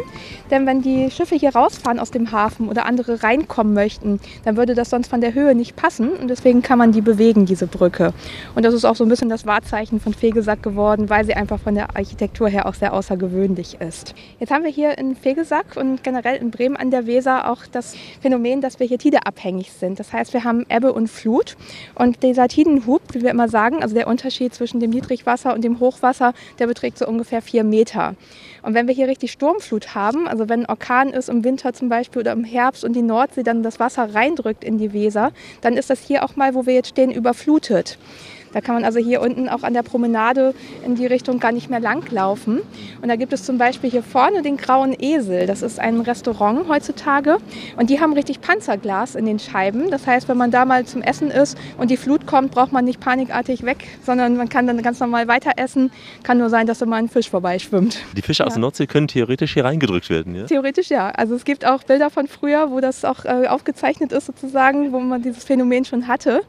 Denn 0.51 0.67
wenn 0.67 0.83
die 0.83 1.09
Schiffe 1.09 1.33
hier 1.33 1.55
rausfahren 1.55 1.99
aus 1.99 2.11
dem 2.11 2.31
Hafen 2.31 2.69
oder 2.69 2.85
andere 2.85 3.23
reinkommen 3.23 3.73
möchten, 3.73 4.19
dann 4.45 4.57
würde 4.57 4.75
das 4.75 4.91
sonst 4.91 5.07
von 5.07 5.19
der 5.19 5.33
Höhe 5.33 5.55
nicht 5.55 5.75
passen. 5.75 6.11
Und 6.11 6.27
deswegen 6.27 6.61
kann 6.61 6.77
man 6.77 6.91
die 6.91 7.01
bewegen, 7.01 7.47
diese 7.47 7.65
Brücke. 7.65 8.13
Und 8.53 8.63
das 8.63 8.75
ist 8.75 8.85
auch 8.85 8.95
so 8.95 9.03
ein 9.03 9.09
bisschen 9.09 9.29
das 9.29 9.47
Wahrzeichen 9.47 9.99
von 9.99 10.13
Fegesack 10.13 10.61
geworden, 10.61 11.09
weil 11.09 11.25
sie 11.25 11.33
einfach 11.33 11.59
von 11.59 11.73
der 11.73 11.95
Architektur 11.95 12.47
her 12.47 12.67
auch 12.67 12.75
sehr 12.75 12.93
außergewöhnlich 12.93 13.77
ist. 13.79 14.13
Jetzt 14.39 14.51
haben 14.51 14.63
wir 14.63 14.69
hier 14.69 14.95
in 14.99 15.15
Fegesack 15.15 15.75
und 15.75 16.03
generell 16.03 16.39
in 16.39 16.51
Bremen 16.51 16.75
an 16.75 16.91
der 16.91 17.07
Weser 17.07 17.49
auch 17.49 17.65
das 17.71 17.95
Phänomen, 18.21 18.61
dass 18.61 18.79
wir 18.79 18.85
hier 18.85 18.99
tideabhängig 18.99 19.71
sind. 19.71 19.99
Das 19.99 20.13
heißt, 20.13 20.33
wir 20.33 20.43
haben 20.43 20.67
Ebbe 20.69 20.93
und 20.93 21.07
Flut. 21.07 21.57
Und 21.95 22.21
dieser 22.21 22.47
Tidenhub, 22.47 23.01
wie 23.13 23.23
wir 23.23 23.31
immer 23.31 23.49
sagen, 23.49 23.81
also 23.81 23.95
der 23.95 24.05
Unterschied 24.05 24.50
Zwischen 24.51 24.79
dem 24.79 24.91
Niedrigwasser 24.91 25.53
und 25.53 25.63
dem 25.63 25.79
Hochwasser, 25.79 26.33
der 26.59 26.67
beträgt 26.67 26.97
so 26.97 27.07
ungefähr 27.07 27.41
vier 27.41 27.63
Meter. 27.63 28.15
Und 28.61 28.73
wenn 28.73 28.87
wir 28.87 28.93
hier 28.93 29.07
richtig 29.07 29.31
Sturmflut 29.31 29.95
haben, 29.95 30.27
also 30.27 30.49
wenn 30.49 30.61
ein 30.61 30.69
Orkan 30.69 31.09
ist 31.09 31.29
im 31.29 31.43
Winter 31.43 31.73
zum 31.73 31.89
Beispiel 31.89 32.21
oder 32.21 32.31
im 32.33 32.43
Herbst 32.43 32.83
und 32.83 32.93
die 32.93 33.01
Nordsee 33.01 33.43
dann 33.43 33.63
das 33.63 33.79
Wasser 33.79 34.13
reindrückt 34.13 34.63
in 34.63 34.77
die 34.77 34.93
Weser, 34.93 35.31
dann 35.61 35.77
ist 35.77 35.89
das 35.89 36.01
hier 36.01 36.23
auch 36.23 36.35
mal, 36.35 36.55
wo 36.55 36.65
wir 36.65 36.73
jetzt 36.73 36.89
stehen, 36.89 37.11
überflutet. 37.11 37.97
Da 38.53 38.59
kann 38.59 38.75
man 38.75 38.83
also 38.83 38.99
hier 38.99 39.21
unten 39.21 39.49
auch 39.49 39.63
an 39.63 39.73
der 39.73 39.83
Promenade 39.83 40.53
in 40.85 40.95
die 40.95 41.05
Richtung 41.05 41.39
gar 41.39 41.51
nicht 41.51 41.69
mehr 41.69 41.79
langlaufen. 41.79 42.61
Und 43.01 43.07
da 43.07 43.15
gibt 43.15 43.33
es 43.33 43.43
zum 43.43 43.57
Beispiel 43.57 43.89
hier 43.89 44.03
vorne 44.03 44.41
den 44.41 44.57
Grauen 44.57 44.95
Esel. 44.99 45.47
Das 45.47 45.61
ist 45.61 45.79
ein 45.79 46.01
Restaurant 46.01 46.67
heutzutage. 46.67 47.37
Und 47.77 47.89
die 47.89 47.99
haben 47.99 48.13
richtig 48.13 48.41
Panzerglas 48.41 49.15
in 49.15 49.25
den 49.25 49.39
Scheiben. 49.39 49.89
Das 49.89 50.05
heißt, 50.05 50.27
wenn 50.27 50.37
man 50.37 50.51
da 50.51 50.65
mal 50.65 50.85
zum 50.85 51.01
Essen 51.01 51.31
ist 51.31 51.57
und 51.77 51.91
die 51.91 51.97
Flut 51.97 52.27
kommt, 52.27 52.51
braucht 52.51 52.71
man 52.71 52.85
nicht 52.85 52.99
panikartig 52.99 53.63
weg, 53.63 53.87
sondern 54.05 54.35
man 54.35 54.49
kann 54.49 54.67
dann 54.67 54.81
ganz 54.81 54.99
normal 54.99 55.27
weiter 55.27 55.51
essen. 55.55 55.91
Kann 56.23 56.37
nur 56.37 56.49
sein, 56.49 56.67
dass 56.67 56.81
immer 56.81 56.97
ein 56.97 57.07
Fisch 57.07 57.29
vorbeischwimmt. 57.29 57.99
Die 58.17 58.21
Fische. 58.21 58.45
Aus 58.51 58.55
der 58.55 58.61
Nordsee 58.61 58.87
können 58.87 59.07
theoretisch 59.07 59.53
hier 59.53 59.65
reingedrückt 59.65 60.09
werden, 60.09 60.35
ja? 60.35 60.43
Theoretisch 60.45 60.89
ja. 60.89 61.09
Also 61.09 61.35
es 61.35 61.45
gibt 61.45 61.65
auch 61.65 61.83
Bilder 61.83 62.09
von 62.09 62.27
früher, 62.27 62.71
wo 62.71 62.79
das 62.79 63.05
auch 63.05 63.25
äh, 63.25 63.47
aufgezeichnet 63.47 64.11
ist 64.11 64.25
sozusagen, 64.25 64.91
wo 64.91 64.99
man 64.99 65.21
dieses 65.21 65.43
Phänomen 65.43 65.85
schon 65.85 66.07
hatte. 66.07 66.41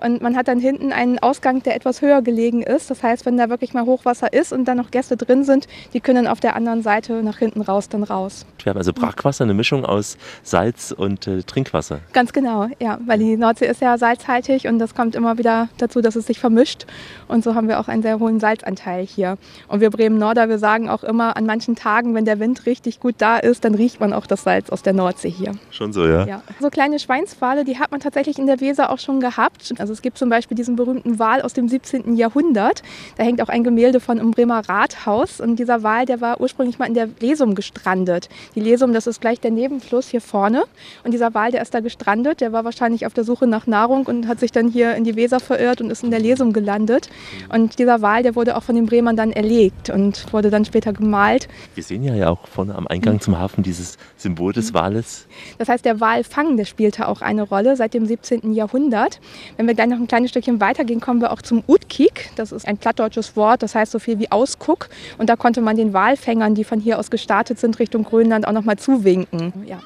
Und 0.00 0.20
man 0.20 0.36
hat 0.36 0.48
dann 0.48 0.58
hinten 0.58 0.92
einen 0.92 1.18
Ausgang, 1.18 1.62
der 1.62 1.76
etwas 1.76 2.02
höher 2.02 2.20
gelegen 2.20 2.62
ist. 2.62 2.90
Das 2.90 3.02
heißt, 3.02 3.24
wenn 3.26 3.36
da 3.36 3.48
wirklich 3.48 3.72
mal 3.72 3.86
Hochwasser 3.86 4.32
ist 4.32 4.52
und 4.52 4.66
dann 4.66 4.76
noch 4.76 4.90
Gäste 4.90 5.16
drin 5.16 5.44
sind, 5.44 5.66
die 5.92 6.00
können 6.00 6.26
auf 6.26 6.40
der 6.40 6.56
anderen 6.56 6.82
Seite 6.82 7.22
nach 7.22 7.38
hinten 7.38 7.62
raus 7.62 7.88
dann 7.88 8.02
raus. 8.02 8.44
Wir 8.62 8.70
haben 8.70 8.78
also 8.78 8.92
Brackwasser, 8.92 9.44
eine 9.44 9.54
Mischung 9.54 9.84
aus 9.84 10.18
Salz 10.42 10.92
und 10.92 11.26
äh, 11.26 11.42
Trinkwasser. 11.42 12.00
Ganz 12.12 12.32
genau, 12.32 12.68
ja, 12.80 12.98
weil 13.06 13.18
die 13.18 13.36
Nordsee 13.36 13.66
ist 13.66 13.80
ja 13.80 13.96
salzhaltig 13.96 14.66
und 14.66 14.78
das 14.78 14.94
kommt 14.94 15.14
immer 15.14 15.38
wieder 15.38 15.68
dazu, 15.78 16.00
dass 16.00 16.16
es 16.16 16.26
sich 16.26 16.38
vermischt. 16.38 16.86
Und 17.28 17.44
so 17.44 17.54
haben 17.54 17.68
wir 17.68 17.80
auch 17.80 17.88
einen 17.88 18.02
sehr 18.02 18.18
hohen 18.18 18.40
Salzanteil 18.40 19.04
hier. 19.04 19.38
Und 19.68 19.80
wir 19.80 19.90
Bremen-Norder, 19.90 20.48
wir 20.48 20.58
sagen 20.58 20.88
auch 20.88 21.04
immer, 21.04 21.36
an 21.36 21.43
manchen 21.46 21.76
Tagen, 21.76 22.14
wenn 22.14 22.24
der 22.24 22.40
Wind 22.40 22.66
richtig 22.66 23.00
gut 23.00 23.16
da 23.18 23.38
ist, 23.38 23.64
dann 23.64 23.74
riecht 23.74 24.00
man 24.00 24.12
auch 24.12 24.26
das 24.26 24.44
Salz 24.44 24.70
aus 24.70 24.82
der 24.82 24.92
Nordsee 24.92 25.30
hier. 25.30 25.52
Schon 25.70 25.92
so, 25.92 26.06
ja? 26.06 26.26
Ja. 26.26 26.42
So 26.60 26.70
kleine 26.70 26.98
Schweinswale, 26.98 27.64
die 27.64 27.78
hat 27.78 27.90
man 27.90 28.00
tatsächlich 28.00 28.38
in 28.38 28.46
der 28.46 28.60
Weser 28.60 28.90
auch 28.90 28.98
schon 28.98 29.20
gehabt. 29.20 29.74
Also 29.78 29.92
es 29.92 30.02
gibt 30.02 30.18
zum 30.18 30.28
Beispiel 30.28 30.56
diesen 30.56 30.76
berühmten 30.76 31.18
Wal 31.18 31.42
aus 31.42 31.52
dem 31.52 31.68
17. 31.68 32.16
Jahrhundert. 32.16 32.82
Da 33.16 33.24
hängt 33.24 33.42
auch 33.42 33.48
ein 33.48 33.64
Gemälde 33.64 34.00
von 34.00 34.18
im 34.18 34.30
Bremer 34.30 34.68
Rathaus. 34.68 35.40
Und 35.40 35.58
dieser 35.58 35.82
Wal, 35.82 36.06
der 36.06 36.20
war 36.20 36.40
ursprünglich 36.40 36.78
mal 36.78 36.86
in 36.86 36.94
der 36.94 37.08
Lesum 37.20 37.54
gestrandet. 37.54 38.28
Die 38.54 38.60
Lesum, 38.60 38.92
das 38.92 39.06
ist 39.06 39.20
gleich 39.20 39.40
der 39.40 39.50
Nebenfluss 39.50 40.08
hier 40.08 40.20
vorne. 40.20 40.64
Und 41.02 41.12
dieser 41.12 41.34
Wal, 41.34 41.50
der 41.50 41.62
ist 41.62 41.74
da 41.74 41.80
gestrandet. 41.80 42.40
Der 42.40 42.52
war 42.52 42.64
wahrscheinlich 42.64 43.06
auf 43.06 43.14
der 43.14 43.24
Suche 43.24 43.46
nach 43.46 43.66
Nahrung 43.66 44.06
und 44.06 44.28
hat 44.28 44.40
sich 44.40 44.52
dann 44.52 44.68
hier 44.68 44.94
in 44.94 45.04
die 45.04 45.16
Weser 45.16 45.40
verirrt 45.40 45.80
und 45.80 45.90
ist 45.90 46.04
in 46.04 46.10
der 46.10 46.20
Lesum 46.20 46.52
gelandet. 46.52 47.08
Und 47.52 47.78
dieser 47.78 48.02
Wal, 48.02 48.22
der 48.22 48.36
wurde 48.36 48.56
auch 48.56 48.62
von 48.62 48.74
den 48.74 48.86
Bremern 48.86 49.16
dann 49.16 49.32
erlegt 49.32 49.90
und 49.90 50.32
wurde 50.32 50.50
dann 50.50 50.64
später 50.64 50.92
gemalt. 50.92 51.33
Wir 51.74 51.82
sehen 51.82 52.02
ja, 52.02 52.14
ja 52.14 52.30
auch 52.30 52.46
vorne 52.46 52.74
am 52.74 52.86
Eingang 52.86 53.20
zum 53.20 53.38
Hafen 53.38 53.62
dieses 53.62 53.98
Symbol 54.16 54.52
des 54.52 54.74
Wales. 54.74 55.26
Das 55.58 55.68
heißt, 55.68 55.84
der 55.84 56.00
Walfang, 56.00 56.56
der 56.56 56.64
spielte 56.64 57.08
auch 57.08 57.20
eine 57.20 57.42
Rolle 57.42 57.76
seit 57.76 57.94
dem 57.94 58.06
17. 58.06 58.52
Jahrhundert. 58.52 59.20
Wenn 59.56 59.66
wir 59.66 59.74
gleich 59.74 59.88
noch 59.88 59.98
ein 59.98 60.08
kleines 60.08 60.30
Stückchen 60.30 60.60
weitergehen, 60.60 61.00
kommen 61.00 61.20
wir 61.20 61.32
auch 61.32 61.42
zum 61.42 61.62
Utkik. 61.66 62.30
Das 62.36 62.52
ist 62.52 62.66
ein 62.66 62.78
plattdeutsches 62.78 63.36
Wort, 63.36 63.62
das 63.62 63.74
heißt 63.74 63.92
so 63.92 63.98
viel 63.98 64.18
wie 64.18 64.30
Ausguck. 64.30 64.88
Und 65.18 65.28
da 65.28 65.36
konnte 65.36 65.60
man 65.60 65.76
den 65.76 65.92
Walfängern, 65.92 66.54
die 66.54 66.64
von 66.64 66.80
hier 66.80 66.98
aus 66.98 67.10
gestartet 67.10 67.58
sind, 67.58 67.78
Richtung 67.78 68.04
Grönland 68.04 68.46
auch 68.46 68.52
nochmal 68.52 68.78
zuwinken. 68.78 69.52
Ja. 69.66 69.80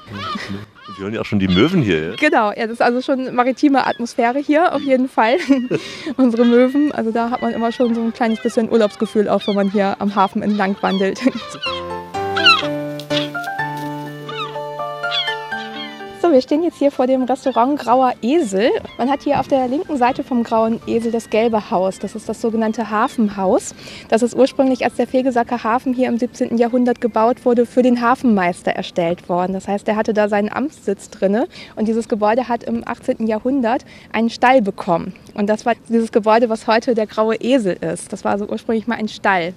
Wir 0.95 1.03
hören 1.03 1.13
ja 1.13 1.21
auch 1.21 1.25
schon 1.25 1.39
die 1.39 1.47
Möwen 1.47 1.81
hier. 1.81 2.09
Ja? 2.09 2.15
Genau, 2.15 2.51
ja, 2.51 2.63
das 2.63 2.71
ist 2.71 2.81
also 2.81 3.01
schon 3.01 3.33
maritime 3.33 3.85
Atmosphäre 3.85 4.39
hier, 4.39 4.73
auf 4.73 4.81
jeden 4.81 5.07
Fall. 5.07 5.37
Unsere 6.17 6.45
Möwen, 6.45 6.91
also 6.91 7.11
da 7.11 7.29
hat 7.29 7.41
man 7.41 7.53
immer 7.53 7.71
schon 7.71 7.93
so 7.95 8.01
ein 8.01 8.13
kleines 8.13 8.41
bisschen 8.41 8.69
Urlaubsgefühl, 8.69 9.29
auch 9.29 9.45
wenn 9.47 9.55
man 9.55 9.71
hier 9.71 9.95
am 9.99 10.15
Hafen 10.15 10.41
entlang 10.41 10.75
wandelt. 10.81 11.21
wir 16.31 16.41
stehen 16.41 16.63
jetzt 16.63 16.77
hier 16.77 16.91
vor 16.91 17.07
dem 17.07 17.23
Restaurant 17.23 17.79
Grauer 17.79 18.13
Esel. 18.21 18.69
Man 18.97 19.09
hat 19.09 19.23
hier 19.23 19.39
auf 19.39 19.47
der 19.47 19.67
linken 19.67 19.97
Seite 19.97 20.23
vom 20.23 20.43
Grauen 20.43 20.79
Esel 20.85 21.11
das 21.11 21.29
gelbe 21.29 21.71
Haus. 21.71 21.97
Das 21.97 22.13
ist 22.13 22.29
das 22.29 22.39
sogenannte 22.41 22.91
Hafenhaus. 22.91 23.73
Das 24.09 24.21
ist 24.21 24.35
ursprünglich, 24.35 24.83
als 24.83 24.95
der 24.95 25.07
Fegesacker 25.07 25.63
Hafen 25.63 25.93
hier 25.93 26.07
im 26.07 26.17
17. 26.17 26.57
Jahrhundert 26.57 27.01
gebaut 27.01 27.45
wurde, 27.45 27.65
für 27.65 27.81
den 27.81 28.01
Hafenmeister 28.01 28.71
erstellt 28.71 29.27
worden. 29.27 29.53
Das 29.53 29.67
heißt, 29.67 29.87
er 29.87 29.95
hatte 29.95 30.13
da 30.13 30.29
seinen 30.29 30.51
Amtssitz 30.51 31.09
drinne. 31.09 31.47
Und 31.75 31.87
dieses 31.87 32.07
Gebäude 32.07 32.47
hat 32.47 32.63
im 32.63 32.87
18. 32.87 33.25
Jahrhundert 33.25 33.85
einen 34.11 34.29
Stall 34.29 34.61
bekommen. 34.61 35.13
Und 35.33 35.47
das 35.47 35.65
war 35.65 35.73
dieses 35.87 36.11
Gebäude, 36.11 36.49
was 36.49 36.67
heute 36.67 36.95
der 36.95 37.07
Graue 37.07 37.35
Esel 37.35 37.77
ist. 37.79 38.11
Das 38.11 38.23
war 38.23 38.33
also 38.33 38.45
ursprünglich 38.45 38.87
mal 38.87 38.95
ein 38.95 39.07
Stall. 39.07 39.53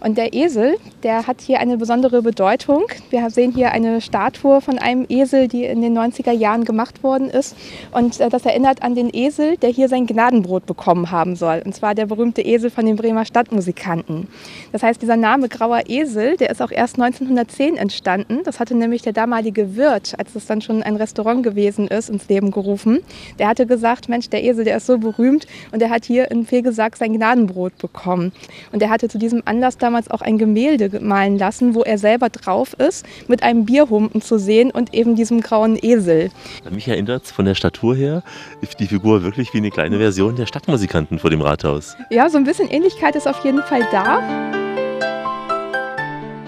Und 0.00 0.16
der 0.16 0.32
Esel, 0.32 0.76
der 1.02 1.26
hat 1.26 1.40
hier 1.40 1.60
eine 1.60 1.76
besondere 1.76 2.22
Bedeutung. 2.22 2.84
Wir 3.10 3.28
sehen 3.30 3.52
hier 3.52 3.72
eine 3.72 4.00
Statue 4.00 4.60
von 4.60 4.78
einem 4.78 5.06
Esel, 5.08 5.48
die 5.48 5.64
in 5.64 5.82
den 5.82 5.92
90er 6.14 6.32
Jahren 6.32 6.64
gemacht 6.64 7.02
worden 7.02 7.30
ist. 7.30 7.56
Und 7.92 8.20
äh, 8.20 8.28
das 8.28 8.44
erinnert 8.44 8.82
an 8.82 8.94
den 8.94 9.10
Esel, 9.12 9.56
der 9.56 9.70
hier 9.70 9.88
sein 9.88 10.06
Gnadenbrot 10.06 10.66
bekommen 10.66 11.10
haben 11.10 11.36
soll. 11.36 11.62
Und 11.64 11.74
zwar 11.74 11.94
der 11.94 12.06
berühmte 12.06 12.42
Esel 12.42 12.70
von 12.70 12.86
den 12.86 12.96
Bremer 12.96 13.24
Stadtmusikanten. 13.24 14.28
Das 14.72 14.82
heißt, 14.82 15.00
dieser 15.00 15.16
Name 15.16 15.48
Grauer 15.48 15.82
Esel, 15.88 16.36
der 16.36 16.50
ist 16.50 16.62
auch 16.62 16.70
erst 16.70 17.00
1910 17.00 17.76
entstanden. 17.76 18.40
Das 18.44 18.60
hatte 18.60 18.74
nämlich 18.74 19.02
der 19.02 19.12
damalige 19.12 19.76
Wirt, 19.76 20.14
als 20.18 20.34
es 20.34 20.46
dann 20.46 20.60
schon 20.60 20.82
ein 20.82 20.96
Restaurant 20.96 21.42
gewesen 21.42 21.88
ist, 21.88 22.10
ins 22.10 22.28
Leben 22.28 22.50
gerufen. 22.50 23.00
Der 23.38 23.48
hatte 23.48 23.66
gesagt, 23.66 24.08
Mensch, 24.08 24.28
der 24.30 24.44
Esel, 24.44 24.64
der 24.64 24.76
ist 24.76 24.86
so 24.86 24.98
berühmt 24.98 25.46
und 25.72 25.80
der 25.80 25.90
hat 25.90 26.04
hier 26.04 26.30
in 26.30 26.46
Fegesack 26.46 26.96
sein 26.96 27.12
Gnadenbrot 27.12 27.76
bekommen. 27.78 28.32
Und 28.72 28.82
er 28.82 28.90
hatte 28.90 29.08
zu 29.08 29.18
diesem 29.18 29.42
Anlass 29.44 29.78
damals 29.78 30.10
auch 30.10 30.22
ein 30.22 30.38
Gemälde 30.38 31.00
malen 31.00 31.38
lassen, 31.38 31.74
wo 31.74 31.82
er 31.82 31.98
selber 31.98 32.28
drauf 32.28 32.74
ist, 32.74 33.04
mit 33.28 33.42
einem 33.42 33.64
Bierhumpen 33.64 34.20
zu 34.22 34.38
sehen 34.38 34.70
und 34.70 34.94
eben 34.94 35.16
diesem 35.16 35.40
grauen 35.40 35.78
Esel. 35.80 36.03
Esel. 36.04 36.30
Mich 36.70 36.88
erinnert 36.88 37.24
es 37.24 37.30
von 37.32 37.44
der 37.44 37.54
Statur 37.54 37.96
her, 37.96 38.22
ist 38.60 38.78
die 38.80 38.86
Figur 38.86 39.22
wirklich 39.22 39.52
wie 39.54 39.58
eine 39.58 39.70
kleine 39.70 39.98
Version 39.98 40.36
der 40.36 40.46
Stadtmusikanten 40.46 41.18
vor 41.18 41.30
dem 41.30 41.40
Rathaus. 41.40 41.96
Ja, 42.10 42.28
so 42.28 42.38
ein 42.38 42.44
bisschen 42.44 42.70
Ähnlichkeit 42.70 43.16
ist 43.16 43.26
auf 43.26 43.44
jeden 43.44 43.62
Fall 43.62 43.86
da. 43.90 44.63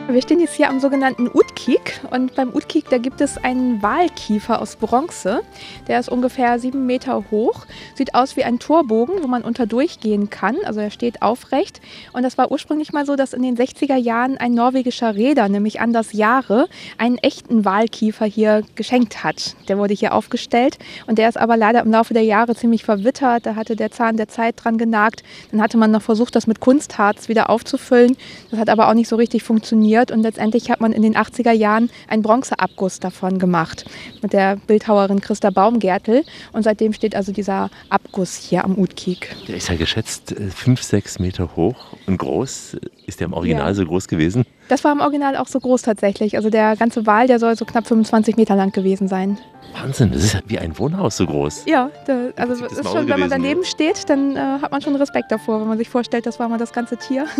Wir 0.08 0.22
stehen 0.22 0.38
jetzt 0.38 0.54
hier 0.54 0.68
am 0.68 0.78
sogenannten 0.78 1.28
Utkik 1.34 2.00
und 2.12 2.36
beim 2.36 2.54
Utkik, 2.54 2.88
da 2.88 2.98
gibt 2.98 3.20
es 3.20 3.38
einen 3.38 3.82
Walkiefer 3.82 4.62
aus 4.62 4.76
Bronze. 4.76 5.40
Der 5.88 5.98
ist 5.98 6.08
ungefähr 6.08 6.60
sieben 6.60 6.86
Meter 6.86 7.24
hoch, 7.32 7.66
sieht 7.96 8.14
aus 8.14 8.36
wie 8.36 8.44
ein 8.44 8.60
Torbogen, 8.60 9.20
wo 9.20 9.26
man 9.26 9.42
unter 9.42 9.66
durchgehen 9.66 10.30
kann. 10.30 10.58
Also 10.64 10.78
er 10.78 10.92
steht 10.92 11.22
aufrecht. 11.22 11.80
Und 12.12 12.22
das 12.22 12.38
war 12.38 12.52
ursprünglich 12.52 12.92
mal 12.92 13.04
so, 13.04 13.16
dass 13.16 13.32
in 13.32 13.42
den 13.42 13.56
60er 13.56 13.96
Jahren 13.96 14.38
ein 14.38 14.52
norwegischer 14.52 15.16
Reeder, 15.16 15.48
nämlich 15.48 15.80
Anders 15.80 16.12
Jahre, 16.12 16.68
einen 16.98 17.18
echten 17.18 17.64
Walkiefer 17.64 18.26
hier 18.26 18.62
geschenkt 18.76 19.24
hat. 19.24 19.56
Der 19.66 19.76
wurde 19.76 19.94
hier 19.94 20.14
aufgestellt 20.14 20.78
und 21.08 21.18
der 21.18 21.28
ist 21.28 21.36
aber 21.36 21.56
leider 21.56 21.80
im 21.80 21.90
Laufe 21.90 22.14
der 22.14 22.22
Jahre 22.22 22.54
ziemlich 22.54 22.84
verwittert. 22.84 23.44
Da 23.44 23.56
hatte 23.56 23.74
der 23.74 23.90
Zahn 23.90 24.16
der 24.16 24.28
Zeit 24.28 24.54
dran 24.62 24.78
genagt. 24.78 25.24
Dann 25.50 25.60
hatte 25.60 25.78
man 25.78 25.90
noch 25.90 26.02
versucht, 26.02 26.36
das 26.36 26.46
mit 26.46 26.60
Kunstharz 26.60 27.28
wieder 27.28 27.50
aufzufüllen. 27.50 28.16
Das 28.52 28.60
hat 28.60 28.68
aber 28.68 28.88
auch 28.88 28.94
nicht 28.94 29.08
so 29.08 29.16
richtig 29.16 29.42
funktioniert 29.42 29.95
funktioniert 29.96 30.10
und 30.10 30.22
letztendlich 30.22 30.70
hat 30.70 30.80
man 30.80 30.92
in 30.92 31.02
den 31.02 31.16
80er 31.16 31.52
Jahren 31.52 31.90
einen 32.08 32.22
Bronzeabguss 32.22 33.00
davon 33.00 33.38
gemacht 33.38 33.84
mit 34.22 34.32
der 34.32 34.56
Bildhauerin 34.56 35.20
Christa 35.20 35.50
Baumgärtel 35.50 36.24
und 36.52 36.62
seitdem 36.62 36.92
steht 36.92 37.14
also 37.14 37.32
dieser 37.32 37.70
Abguss 37.88 38.36
hier 38.36 38.64
am 38.64 38.78
Utkik. 38.78 39.34
Der 39.48 39.56
ist 39.56 39.68
ja 39.68 39.76
geschätzt 39.76 40.34
5, 40.36 40.80
äh, 40.80 40.82
6 40.82 41.18
Meter 41.18 41.56
hoch 41.56 41.96
und 42.06 42.18
groß. 42.18 42.76
Ist 43.06 43.20
der 43.20 43.26
im 43.26 43.32
Original 43.32 43.68
ja. 43.68 43.74
so 43.74 43.84
groß 43.84 44.08
gewesen? 44.08 44.44
Das 44.68 44.82
war 44.82 44.92
im 44.92 45.00
Original 45.00 45.36
auch 45.36 45.46
so 45.46 45.60
groß 45.60 45.82
tatsächlich. 45.82 46.36
Also 46.36 46.50
der 46.50 46.76
ganze 46.76 47.06
Wal, 47.06 47.28
der 47.28 47.38
soll 47.38 47.56
so 47.56 47.64
knapp 47.64 47.86
25 47.86 48.36
Meter 48.36 48.56
lang 48.56 48.72
gewesen 48.72 49.06
sein. 49.06 49.38
Wahnsinn, 49.72 50.10
das 50.10 50.24
ist 50.24 50.42
wie 50.46 50.58
ein 50.58 50.76
Wohnhaus 50.78 51.16
so 51.16 51.26
groß. 51.26 51.64
Ja, 51.66 51.90
da, 52.06 52.30
also 52.36 52.64
ist 52.64 52.88
schon, 52.88 53.08
wenn 53.08 53.20
man 53.20 53.30
daneben 53.30 53.64
steht, 53.64 54.08
dann 54.08 54.36
äh, 54.36 54.40
hat 54.40 54.72
man 54.72 54.80
schon 54.80 54.96
Respekt 54.96 55.30
davor, 55.30 55.60
wenn 55.60 55.68
man 55.68 55.78
sich 55.78 55.88
vorstellt, 55.88 56.26
das 56.26 56.40
war 56.40 56.48
mal 56.48 56.58
das 56.58 56.72
ganze 56.72 56.96
Tier. 56.96 57.26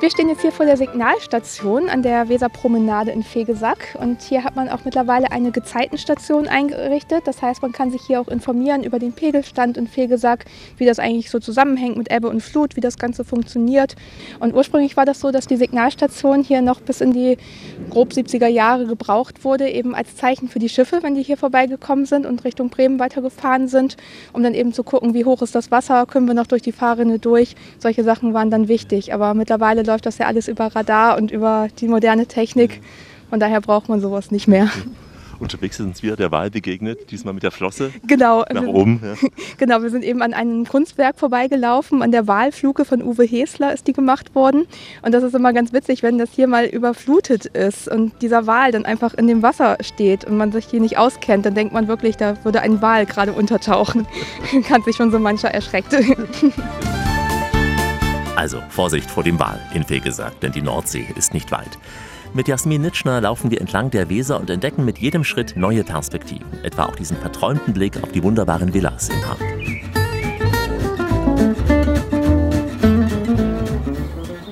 Wir 0.00 0.10
stehen 0.10 0.30
jetzt 0.30 0.40
hier 0.40 0.50
vor 0.50 0.64
der 0.64 0.78
Signalstation 0.78 1.90
an 1.90 2.02
der 2.02 2.30
Weserpromenade 2.30 3.10
in 3.10 3.22
Fegesack 3.22 3.98
und 4.00 4.22
hier 4.22 4.44
hat 4.44 4.56
man 4.56 4.70
auch 4.70 4.86
mittlerweile 4.86 5.30
eine 5.30 5.50
Gezeitenstation 5.50 6.48
eingerichtet. 6.48 7.26
Das 7.26 7.42
heißt, 7.42 7.60
man 7.60 7.72
kann 7.72 7.90
sich 7.90 8.00
hier 8.06 8.18
auch 8.18 8.28
informieren 8.28 8.82
über 8.82 8.98
den 8.98 9.12
Pegelstand 9.12 9.76
in 9.76 9.86
Fegesack, 9.86 10.46
wie 10.78 10.86
das 10.86 10.98
eigentlich 10.98 11.28
so 11.28 11.38
zusammenhängt 11.38 11.98
mit 11.98 12.10
Ebbe 12.10 12.30
und 12.30 12.40
Flut, 12.40 12.76
wie 12.76 12.80
das 12.80 12.96
Ganze 12.96 13.24
funktioniert. 13.26 13.94
Und 14.38 14.54
ursprünglich 14.54 14.96
war 14.96 15.04
das 15.04 15.20
so, 15.20 15.32
dass 15.32 15.46
die 15.46 15.56
Signalstation 15.56 16.42
hier 16.42 16.62
noch 16.62 16.80
bis 16.80 17.02
in 17.02 17.12
die 17.12 17.36
grob 17.90 18.12
70er 18.12 18.48
Jahre 18.48 18.86
gebraucht 18.86 19.44
wurde, 19.44 19.68
eben 19.68 19.94
als 19.94 20.16
Zeichen 20.16 20.48
für 20.48 20.60
die 20.60 20.70
Schiffe, 20.70 21.00
wenn 21.02 21.14
die 21.14 21.22
hier 21.22 21.36
vorbeigekommen 21.36 22.06
sind 22.06 22.24
und 22.24 22.44
Richtung 22.44 22.70
Bremen 22.70 22.98
weitergefahren 22.98 23.68
sind, 23.68 23.98
um 24.32 24.42
dann 24.42 24.54
eben 24.54 24.72
zu 24.72 24.82
gucken, 24.82 25.12
wie 25.12 25.26
hoch 25.26 25.42
ist 25.42 25.54
das 25.54 25.70
Wasser, 25.70 26.06
können 26.06 26.26
wir 26.26 26.34
noch 26.34 26.46
durch 26.46 26.62
die 26.62 26.72
Fahrrinne 26.72 27.18
durch. 27.18 27.54
Solche 27.78 28.02
Sachen 28.02 28.32
waren 28.32 28.50
dann 28.50 28.66
wichtig. 28.66 29.12
Aber 29.12 29.34
mittlerweile 29.34 29.89
läuft 29.90 30.06
das 30.06 30.18
ja 30.18 30.26
alles 30.26 30.48
über 30.48 30.66
Radar 30.66 31.18
und 31.18 31.30
über 31.30 31.68
die 31.78 31.88
moderne 31.88 32.26
Technik. 32.26 32.80
Von 33.28 33.40
daher 33.40 33.60
braucht 33.60 33.88
man 33.88 34.00
sowas 34.00 34.30
nicht 34.30 34.48
mehr. 34.48 34.70
Unterwegs 35.40 35.78
sind 35.78 35.86
uns 35.86 36.02
wieder 36.02 36.16
der 36.16 36.30
Wal 36.30 36.50
begegnet, 36.50 37.10
diesmal 37.10 37.32
mit 37.32 37.42
der 37.42 37.50
Flosse. 37.50 37.92
Genau. 38.06 38.44
Nach 38.52 38.62
oben. 38.62 39.00
Ja. 39.02 39.14
Genau, 39.56 39.82
wir 39.82 39.90
sind 39.90 40.04
eben 40.04 40.22
an 40.22 40.32
einem 40.32 40.66
Kunstwerk 40.66 41.18
vorbeigelaufen. 41.18 42.02
An 42.02 42.12
der 42.12 42.26
Walfluke 42.26 42.84
von 42.84 43.02
Uwe 43.02 43.24
Hesler 43.24 43.72
ist 43.72 43.86
die 43.86 43.92
gemacht 43.92 44.34
worden. 44.34 44.66
Und 45.02 45.12
das 45.12 45.22
ist 45.22 45.34
immer 45.34 45.52
ganz 45.52 45.72
witzig, 45.72 46.02
wenn 46.02 46.18
das 46.18 46.30
hier 46.32 46.46
mal 46.46 46.66
überflutet 46.66 47.46
ist 47.46 47.88
und 47.88 48.12
dieser 48.22 48.46
Wal 48.46 48.70
dann 48.72 48.84
einfach 48.84 49.14
in 49.14 49.26
dem 49.26 49.42
Wasser 49.42 49.78
steht 49.80 50.24
und 50.24 50.36
man 50.36 50.52
sich 50.52 50.66
hier 50.66 50.80
nicht 50.80 50.98
auskennt, 50.98 51.46
dann 51.46 51.54
denkt 51.54 51.72
man 51.72 51.88
wirklich, 51.88 52.16
da 52.16 52.42
würde 52.44 52.60
ein 52.60 52.80
Wal 52.82 53.06
gerade 53.06 53.32
untertauchen. 53.32 54.06
Kann 54.68 54.82
sich 54.82 54.96
schon 54.96 55.10
so 55.10 55.18
mancher 55.18 55.50
erschreckt. 55.50 55.94
Also 58.36 58.62
Vorsicht 58.68 59.10
vor 59.10 59.22
dem 59.22 59.38
Wal 59.38 59.60
in 59.74 59.84
Fegesack, 59.84 60.40
denn 60.40 60.52
die 60.52 60.62
Nordsee 60.62 61.06
ist 61.16 61.34
nicht 61.34 61.52
weit. 61.52 61.78
Mit 62.32 62.46
Jasmin 62.46 62.82
Nitschner 62.82 63.20
laufen 63.20 63.50
wir 63.50 63.60
entlang 63.60 63.90
der 63.90 64.08
Weser 64.08 64.38
und 64.38 64.50
entdecken 64.50 64.84
mit 64.84 64.98
jedem 64.98 65.24
Schritt 65.24 65.56
neue 65.56 65.82
Perspektiven, 65.82 66.46
etwa 66.62 66.84
auch 66.84 66.94
diesen 66.94 67.16
verträumten 67.16 67.74
Blick 67.74 68.00
auf 68.02 68.12
die 68.12 68.22
wunderbaren 68.22 68.72
Villas 68.72 69.08
im 69.08 69.20
Park. 69.20 69.40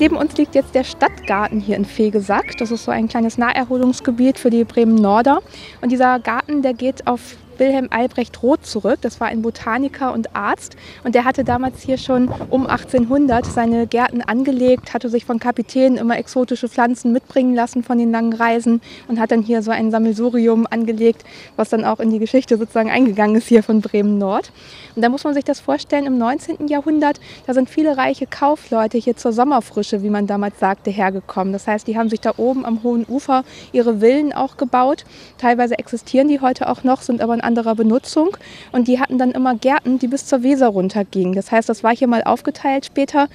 Neben 0.00 0.16
uns 0.16 0.36
liegt 0.36 0.54
jetzt 0.54 0.74
der 0.74 0.84
Stadtgarten 0.84 1.60
hier 1.60 1.76
in 1.76 1.84
Fegesack. 1.84 2.56
Das 2.58 2.70
ist 2.70 2.84
so 2.84 2.90
ein 2.90 3.08
kleines 3.08 3.36
Naherholungsgebiet 3.36 4.38
für 4.38 4.50
die 4.50 4.64
Bremen-Norder. 4.64 5.40
Und 5.80 5.90
dieser 5.90 6.20
Garten, 6.20 6.62
der 6.62 6.74
geht 6.74 7.06
auf 7.06 7.36
Wilhelm 7.58 7.88
Albrecht 7.90 8.42
Roth 8.42 8.64
zurück. 8.64 8.98
Das 9.02 9.20
war 9.20 9.28
ein 9.28 9.42
Botaniker 9.42 10.12
und 10.12 10.34
Arzt 10.34 10.76
und 11.04 11.14
der 11.14 11.24
hatte 11.24 11.44
damals 11.44 11.82
hier 11.82 11.98
schon 11.98 12.28
um 12.50 12.66
1800 12.66 13.46
seine 13.46 13.86
Gärten 13.86 14.22
angelegt, 14.22 14.94
hatte 14.94 15.08
sich 15.08 15.24
von 15.24 15.38
Kapitänen 15.38 15.98
immer 15.98 16.18
exotische 16.18 16.68
Pflanzen 16.68 17.12
mitbringen 17.12 17.54
lassen 17.54 17.82
von 17.82 17.98
den 17.98 18.10
langen 18.10 18.32
Reisen 18.32 18.80
und 19.08 19.20
hat 19.20 19.30
dann 19.30 19.42
hier 19.42 19.62
so 19.62 19.70
ein 19.70 19.90
Sammelsurium 19.90 20.66
angelegt, 20.68 21.24
was 21.56 21.68
dann 21.68 21.84
auch 21.84 22.00
in 22.00 22.10
die 22.10 22.18
Geschichte 22.18 22.56
sozusagen 22.56 22.90
eingegangen 22.90 23.36
ist 23.36 23.48
hier 23.48 23.62
von 23.62 23.80
Bremen 23.80 24.18
Nord. 24.18 24.52
Und 24.96 25.02
da 25.02 25.08
muss 25.08 25.24
man 25.24 25.34
sich 25.34 25.44
das 25.44 25.60
vorstellen, 25.60 26.06
im 26.06 26.18
19. 26.18 26.68
Jahrhundert, 26.68 27.20
da 27.46 27.54
sind 27.54 27.70
viele 27.70 27.96
reiche 27.96 28.26
Kaufleute 28.26 28.98
hier 28.98 29.16
zur 29.16 29.32
Sommerfrische, 29.32 30.02
wie 30.02 30.10
man 30.10 30.26
damals 30.26 30.58
sagte, 30.58 30.90
hergekommen. 30.90 31.52
Das 31.52 31.66
heißt, 31.66 31.86
die 31.86 31.96
haben 31.96 32.10
sich 32.10 32.20
da 32.20 32.32
oben 32.36 32.64
am 32.64 32.82
hohen 32.82 33.06
Ufer 33.08 33.44
ihre 33.72 34.00
Villen 34.00 34.32
auch 34.32 34.56
gebaut. 34.56 35.04
Teilweise 35.38 35.78
existieren 35.78 36.28
die 36.28 36.40
heute 36.40 36.68
auch 36.68 36.84
noch, 36.84 37.02
sind 37.02 37.20
aber 37.20 37.34
in 37.34 37.40
anderer 37.48 37.74
Benutzung. 37.74 38.36
Und 38.70 38.86
die 38.86 39.00
hatten 39.00 39.18
dann 39.18 39.32
immer 39.32 39.54
Gärten, 39.56 39.98
die 39.98 40.06
bis 40.06 40.26
zur 40.26 40.42
Weser 40.42 40.68
runtergingen. 40.68 41.34
Das 41.34 41.50
heißt, 41.50 41.68
das 41.68 41.82
war 41.82 41.96
hier 41.96 42.06
mal 42.06 42.22
aufgeteilt 42.22 42.86
später 42.86 43.28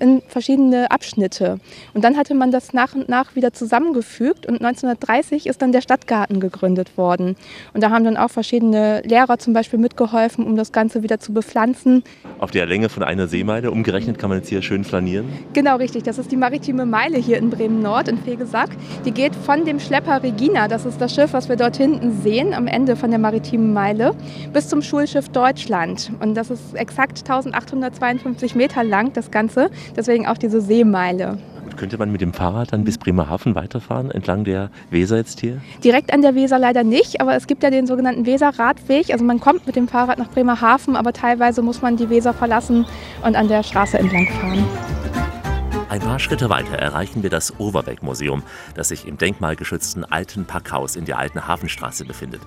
in 0.00 0.22
verschiedene 0.26 0.90
Abschnitte. 0.90 1.58
Und 1.94 2.04
dann 2.04 2.16
hatte 2.16 2.34
man 2.34 2.50
das 2.50 2.72
nach 2.72 2.94
und 2.94 3.08
nach 3.08 3.34
wieder 3.34 3.52
zusammengefügt 3.52 4.46
und 4.46 4.62
1930 4.62 5.46
ist 5.46 5.62
dann 5.62 5.72
der 5.72 5.80
Stadtgarten 5.80 6.40
gegründet 6.40 6.96
worden. 6.96 7.36
Und 7.72 7.82
da 7.82 7.90
haben 7.90 8.04
dann 8.04 8.16
auch 8.16 8.30
verschiedene 8.30 9.02
Lehrer 9.02 9.38
zum 9.38 9.52
Beispiel 9.52 9.78
mitgeholfen, 9.78 10.44
um 10.44 10.56
das 10.56 10.72
Ganze 10.72 11.02
wieder 11.02 11.20
zu 11.20 11.32
bepflanzen. 11.32 12.02
Auf 12.38 12.50
der 12.50 12.66
Länge 12.66 12.88
von 12.88 13.02
einer 13.02 13.28
Seemeile 13.28 13.70
umgerechnet 13.70 14.18
kann 14.18 14.30
man 14.30 14.38
jetzt 14.38 14.48
hier 14.48 14.62
schön 14.62 14.84
flanieren? 14.84 15.26
Genau, 15.52 15.76
richtig. 15.76 16.02
Das 16.04 16.18
ist 16.18 16.30
die 16.30 16.36
maritime 16.36 16.86
Meile 16.86 17.18
hier 17.18 17.38
in 17.38 17.50
Bremen-Nord, 17.50 18.08
in 18.08 18.18
Fegesack. 18.18 18.70
Die 19.04 19.12
geht 19.12 19.34
von 19.34 19.64
dem 19.64 19.80
Schlepper 19.80 20.22
Regina, 20.22 20.68
das 20.68 20.84
ist 20.84 21.00
das 21.00 21.14
Schiff, 21.14 21.32
was 21.32 21.48
wir 21.48 21.56
dort 21.56 21.76
hinten 21.76 22.22
sehen, 22.22 22.54
am 22.54 22.66
Ende 22.66 22.96
von 22.96 23.10
der 23.10 23.18
maritimen 23.18 23.72
Meile, 23.72 24.14
bis 24.52 24.68
zum 24.68 24.82
Schulschiff 24.82 25.28
Deutschland. 25.28 26.10
Und 26.20 26.34
das 26.34 26.50
ist 26.50 26.74
exakt 26.74 27.18
1852 27.18 28.54
Meter 28.54 28.84
lang, 28.84 29.12
das 29.12 29.30
Ganze. 29.30 29.70
Deswegen 29.96 30.26
auch 30.26 30.38
diese 30.38 30.60
Seemeile. 30.60 31.38
Und 31.64 31.76
könnte 31.76 31.98
man 31.98 32.10
mit 32.10 32.20
dem 32.20 32.32
Fahrrad 32.32 32.72
dann 32.72 32.84
bis 32.84 32.98
Bremerhaven 32.98 33.54
weiterfahren, 33.54 34.10
entlang 34.10 34.44
der 34.44 34.70
Weser 34.90 35.16
jetzt 35.16 35.40
hier? 35.40 35.60
Direkt 35.84 36.12
an 36.12 36.22
der 36.22 36.34
Weser 36.34 36.58
leider 36.58 36.84
nicht, 36.84 37.20
aber 37.20 37.34
es 37.34 37.46
gibt 37.46 37.62
ja 37.62 37.70
den 37.70 37.86
sogenannten 37.86 38.26
Weser-Radweg. 38.26 39.10
Also 39.10 39.24
man 39.24 39.40
kommt 39.40 39.66
mit 39.66 39.76
dem 39.76 39.88
Fahrrad 39.88 40.18
nach 40.18 40.30
Bremerhaven, 40.30 40.96
aber 40.96 41.12
teilweise 41.12 41.62
muss 41.62 41.82
man 41.82 41.96
die 41.96 42.08
Weser 42.08 42.32
verlassen 42.32 42.86
und 43.24 43.36
an 43.36 43.48
der 43.48 43.62
Straße 43.62 43.98
entlang 43.98 44.26
fahren. 44.26 44.64
Ein 45.90 46.00
paar 46.00 46.18
Schritte 46.18 46.50
weiter 46.50 46.76
erreichen 46.76 47.22
wir 47.22 47.30
das 47.30 47.58
Overbeck-Museum, 47.58 48.42
das 48.74 48.88
sich 48.88 49.08
im 49.08 49.16
denkmalgeschützten 49.16 50.04
alten 50.04 50.44
Packhaus 50.44 50.96
in 50.96 51.06
der 51.06 51.18
alten 51.18 51.48
Hafenstraße 51.48 52.04
befindet. 52.04 52.42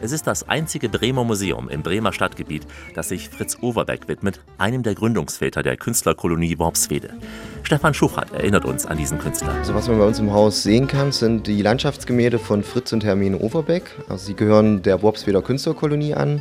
Es 0.00 0.12
ist 0.12 0.26
das 0.26 0.48
einzige 0.48 0.88
Bremer 0.88 1.24
Museum 1.24 1.68
im 1.68 1.82
Bremer 1.82 2.12
Stadtgebiet, 2.12 2.66
das 2.94 3.08
sich 3.08 3.28
Fritz 3.28 3.58
Overbeck 3.60 4.08
widmet, 4.08 4.40
einem 4.58 4.82
der 4.82 4.94
Gründungsväter 4.94 5.62
der 5.62 5.76
Künstlerkolonie 5.76 6.58
Worpswede. 6.58 7.14
Stefan 7.62 7.94
Schuchert 7.94 8.32
erinnert 8.32 8.64
uns 8.64 8.86
an 8.86 8.98
diesen 8.98 9.18
Künstler. 9.18 9.54
Also 9.54 9.74
was 9.74 9.88
man 9.88 9.98
bei 9.98 10.06
uns 10.06 10.18
im 10.18 10.32
Haus 10.32 10.62
sehen 10.62 10.88
kann, 10.88 11.12
sind 11.12 11.46
die 11.46 11.62
Landschaftsgemälde 11.62 12.38
von 12.38 12.62
Fritz 12.62 12.92
und 12.92 13.04
Hermine 13.04 13.38
Overbeck. 13.38 13.84
Also 14.08 14.26
sie 14.26 14.34
gehören 14.34 14.82
der 14.82 15.02
Worpsweder 15.02 15.42
Künstlerkolonie 15.42 16.14
an 16.14 16.40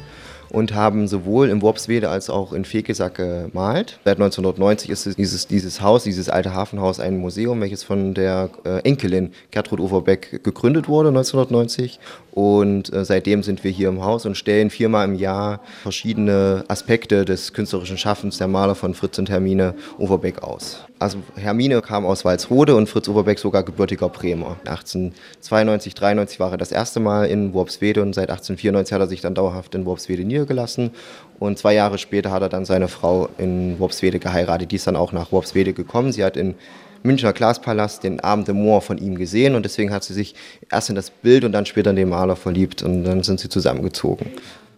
und 0.54 0.76
haben 0.76 1.08
sowohl 1.08 1.50
in 1.50 1.62
Worpswede 1.62 2.10
als 2.10 2.30
auch 2.30 2.54
in 2.54 2.64
Fekesack 2.64 3.16
gemalt. 3.16 4.00
Seit 4.06 4.18
1990 4.18 4.90
ist 4.92 5.18
dieses, 5.18 5.48
dieses 5.48 5.82
Haus, 5.82 6.04
dieses 6.04 6.30
alte 6.30 6.54
Hafenhaus, 6.54 7.00
ein 7.00 7.18
Museum, 7.18 7.60
welches 7.60 7.84
von 7.84 8.14
der 8.14 8.52
äh, 8.64 8.80
Enkelin 8.84 9.34
Gertrud 9.50 9.80
Overbeck 9.80 10.44
gegründet 10.44 10.88
wurde 10.88 11.10
1990. 11.10 12.00
Und 12.34 12.92
äh, 12.92 13.06
seitdem 13.06 13.44
sind 13.44 13.64
wir 13.64 13.70
hier 13.70 13.90
im 13.90 14.04
Haus 14.04 14.26
und 14.26 14.36
stellen 14.36 14.72
viermal 14.72 15.08
im 15.08 15.14
Jahr 15.14 15.60
verschiedene 15.84 16.64
Aspekte 16.68 17.26
des 17.26 17.54
künstlerischen 17.54 18.00
Schaffens 18.00 18.40
der 18.40 18.48
Maler 18.48 18.74
von 18.74 18.96
Fritz 18.96 19.20
und 19.20 19.30
Hermine 19.30 19.76
Overbeck 20.00 20.42
aus. 20.42 20.84
Also 20.98 21.20
Hermine 21.36 21.82
kam 21.84 22.08
aus 22.08 22.26
Walsrode 22.26 22.76
und 22.76 22.90
Fritz 22.90 23.08
Overbeck 23.08 23.38
sogar 23.38 23.62
gebürtiger 23.62 24.10
Bremer. 24.10 24.58
1892, 24.66 25.94
93 25.94 26.40
war 26.40 26.50
er 26.50 26.58
das 26.58 26.72
erste 26.72 27.00
Mal 27.00 27.26
in 27.26 27.54
Worpswede 27.54 28.02
und 28.02 28.16
seit 28.16 28.32
1894 28.32 28.94
hat 28.94 29.02
er 29.02 29.08
sich 29.08 29.22
dann 29.22 29.36
dauerhaft 29.36 29.76
in 29.76 29.86
Worpswede 29.86 30.26
niedergelassen. 30.26 30.90
Und 31.38 31.60
zwei 31.60 31.76
Jahre 31.76 32.00
später 32.00 32.32
hat 32.32 32.42
er 32.42 32.50
dann 32.50 32.66
seine 32.66 32.88
Frau 32.88 33.30
in 33.38 33.78
Worpswede 33.78 34.18
geheiratet. 34.18 34.72
Die 34.72 34.78
ist 34.78 34.88
dann 34.88 34.96
auch 34.96 35.12
nach 35.12 35.32
Worpswede 35.32 35.74
gekommen. 35.74 36.12
Sie 36.12 36.24
hat 36.24 36.36
in 36.36 36.56
Münchner 37.04 37.34
Glaspalast 37.34 38.04
den 38.04 38.20
Abend 38.22 38.50
im 38.50 38.58
Moor 38.58 38.82
von 38.82 38.98
ihm 38.98 39.16
gesehen 39.16 39.56
und 39.56 39.64
deswegen 39.64 39.92
hat 39.92 40.04
sie 40.04 40.14
sich 40.14 40.36
erst 40.72 40.90
in 40.90 40.96
das 40.96 41.10
Bild 41.10 41.44
und 41.44 41.52
dann 41.52 41.66
später 41.66 41.90
in 41.90 41.96
den 41.96 42.10
Maler 42.10 42.36
verliebt 42.36 42.82
und 42.82 43.04
dann 43.04 43.24
sind 43.24 43.40
sie 43.40 43.50
zusammengezogen. 43.50 44.28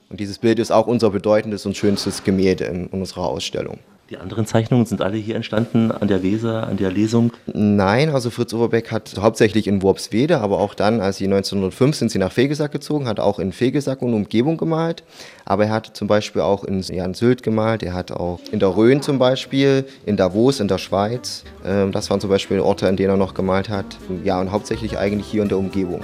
Und 0.10 0.20
dieses 0.20 0.40
Bild 0.40 0.60
ist 0.60 0.72
auch 0.72 0.88
unser 0.88 1.10
bedeutendes 1.10 1.66
und 1.66 1.78
schönstes 1.78 2.24
Gemälde 2.24 2.66
in 2.66 2.88
unserer 2.88 3.26
Ausstellung. 3.28 3.80
Die 4.12 4.18
anderen 4.18 4.46
Zeichnungen 4.46 4.86
sind 4.86 5.02
alle 5.02 5.18
hier 5.18 5.36
entstanden 5.36 5.91
an 5.91 6.08
der 6.08 6.22
Weser, 6.22 6.68
an 6.68 6.78
der 6.78 6.91
Lesung? 6.91 7.34
Nein, 7.48 8.10
also 8.10 8.30
Fritz 8.30 8.54
Oberbeck 8.54 8.91
hat 8.91 9.15
hauptsächlich 9.20 9.65
in 9.65 9.82
Worpswede, 9.82 10.41
aber 10.41 10.60
auch 10.60 10.76
dann, 10.76 11.02
als 11.02 11.18
sie 11.18 11.26
1905 11.26 11.96
sind 11.96 12.12
sie 12.12 12.20
nach 12.20 12.32
Fegesack 12.32 12.72
gezogen, 12.72 13.08
hat 13.08 13.20
auch 13.20 13.39
in 13.39 13.52
Fegesack 13.52 14.04
und 14.04 14.13
Umgebung 14.13 14.58
gemalt. 14.58 15.04
Aber 15.44 15.65
er 15.65 15.72
hat 15.72 15.98
zum 15.98 16.08
Beispiel 16.08 16.44
auch 16.44 16.63
in, 16.63 16.82
ja, 16.82 17.12
Sylt 17.15 17.41
gemalt, 17.41 17.82
er 17.82 17.96
hat 17.96 18.12
auch 18.12 18.39
in 18.52 18.60
der 18.60 18.78
Rhön 18.78 19.02
zum 19.02 19.18
Beispiel, 19.18 19.86
in 20.06 20.18
Davos 20.18 20.60
in 20.60 20.68
der 20.68 20.78
Schweiz. 20.78 21.44
Ähm, 21.65 21.91
das 21.91 22.12
waren 22.12 22.22
zum 22.22 22.30
Beispiel 22.30 22.60
Orte, 22.60 22.88
an 22.88 22.98
denen 22.98 23.10
er 23.10 23.18
noch 23.18 23.34
gemalt 23.34 23.70
hat. 23.70 23.98
Ja, 24.24 24.39
und 24.39 24.52
hauptsächlich 24.52 25.00
eigentlich 25.00 25.26
hier 25.26 25.41
in 25.41 25.50
der 25.50 25.58
Umgebung. 25.58 26.02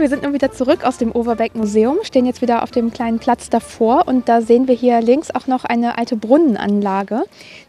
Wir 0.00 0.08
sind 0.08 0.22
nun 0.22 0.32
wieder 0.34 0.52
zurück 0.52 0.84
aus 0.84 0.98
dem 0.98 1.12
Overbeck 1.12 1.54
Museum, 1.54 1.98
stehen 2.02 2.26
jetzt 2.26 2.42
wieder 2.42 2.62
auf 2.62 2.70
dem 2.70 2.92
kleinen 2.92 3.18
Platz 3.18 3.48
davor 3.48 4.06
und 4.06 4.28
da 4.28 4.42
sehen 4.42 4.68
wir 4.68 4.74
hier 4.74 5.00
links 5.00 5.30
auch 5.30 5.46
noch 5.46 5.64
eine 5.64 5.96
alte 5.96 6.16
Brunnenanlage. 6.16 7.22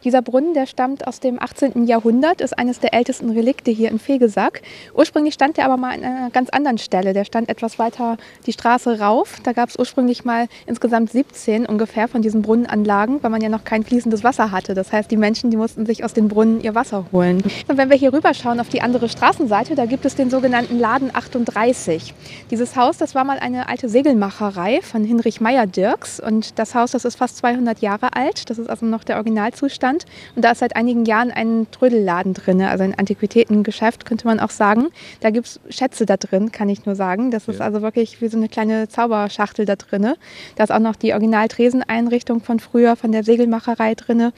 Dieser 0.04 0.20
Brunnen, 0.20 0.52
der 0.52 0.66
stammt 0.66 1.06
aus 1.06 1.20
dem 1.20 1.40
18. 1.40 1.86
Jahrhundert, 1.86 2.40
ist 2.40 2.58
eines 2.58 2.80
der 2.80 2.92
ältesten 2.92 3.30
Relikte 3.30 3.70
hier 3.70 3.90
in 3.90 3.98
Fegesack. 3.98 4.62
Ursprünglich 4.94 5.34
stand 5.34 5.56
der 5.56 5.64
aber 5.64 5.76
mal 5.76 5.94
an 5.94 6.04
einer 6.04 6.30
ganz 6.30 6.50
anderen 6.50 6.78
Stelle. 6.78 7.14
Der 7.14 7.24
stand 7.24 7.48
etwas 7.48 7.78
weiter 7.78 8.18
die 8.46 8.52
Straße 8.52 9.00
rauf. 9.00 9.38
Da 9.44 9.52
gab 9.52 9.70
es 9.70 9.78
ursprünglich 9.78 10.24
mal 10.24 10.48
insgesamt 10.66 11.10
17 11.10 11.66
ungefähr 11.66 12.08
von 12.08 12.20
diesen 12.20 12.42
Brunnenanlagen, 12.42 13.22
weil 13.22 13.30
man 13.30 13.40
ja 13.40 13.48
noch 13.48 13.64
kein 13.64 13.84
fließendes 13.84 14.22
Wasser 14.22 14.50
hatte. 14.50 14.74
Das 14.74 14.92
heißt, 14.92 15.10
die 15.10 15.16
Menschen, 15.16 15.50
die 15.50 15.56
mussten 15.56 15.86
sich 15.86 16.04
aus 16.04 16.12
den 16.12 16.28
Brunnen 16.28 16.60
ihr 16.60 16.74
Wasser 16.74 17.06
holen. 17.12 17.42
Und 17.68 17.78
wenn 17.78 17.88
wir 17.88 17.96
hier 17.96 18.12
rüberschauen 18.12 18.60
auf 18.60 18.68
die 18.68 18.82
andere 18.82 19.08
Straßenseite, 19.08 19.74
da 19.74 19.86
gibt 19.86 20.04
es 20.04 20.14
den 20.14 20.30
sogenannten 20.30 20.78
Laden 20.78 21.10
38. 21.14 22.14
Dieses 22.50 22.76
Haus, 22.76 22.98
das 22.98 23.14
war 23.14 23.24
mal 23.24 23.38
eine 23.38 23.68
alte 23.68 23.88
Segelmacherei 23.88 24.80
von 24.82 25.04
Hinrich 25.04 25.40
Meyer-Dirks. 25.40 26.20
Und 26.20 26.58
das 26.58 26.74
Haus, 26.74 26.92
das 26.92 27.04
ist 27.04 27.16
fast 27.16 27.36
200 27.38 27.80
Jahre 27.80 28.14
alt. 28.14 28.50
Das 28.50 28.58
ist 28.58 28.68
also 28.68 28.86
noch 28.86 29.04
der 29.04 29.16
Originalzustand. 29.16 30.04
Und 30.34 30.44
da 30.44 30.52
ist 30.52 30.58
seit 30.58 30.76
einigen 30.76 31.04
Jahren 31.04 31.30
ein 31.30 31.66
Trödelladen 31.70 32.34
drin, 32.34 32.62
also 32.62 32.84
ein 32.84 32.94
Antiquitätengeschäft, 32.94 34.04
könnte 34.04 34.26
man 34.26 34.40
auch 34.40 34.50
sagen. 34.50 34.88
Da 35.20 35.30
gibt 35.30 35.46
es 35.46 35.60
Schätze 35.68 36.06
da 36.06 36.16
drin, 36.16 36.52
kann 36.52 36.68
ich 36.68 36.86
nur 36.86 36.94
sagen. 36.94 37.30
Das 37.30 37.48
ist 37.48 37.60
ja. 37.60 37.64
also 37.64 37.82
wirklich 37.82 38.20
wie 38.20 38.28
so 38.28 38.36
eine 38.36 38.48
kleine 38.48 38.88
Zauberschachtel 38.88 39.64
da 39.64 39.76
drin. 39.76 40.14
Da 40.56 40.64
ist 40.64 40.70
auch 40.70 40.78
noch 40.78 40.96
die 40.96 41.12
Original-Treseneinrichtung 41.12 42.42
von 42.42 42.60
früher, 42.60 42.96
von 42.96 43.12
der 43.12 43.24
Segelmacherei 43.24 43.94
drin. 43.94 44.32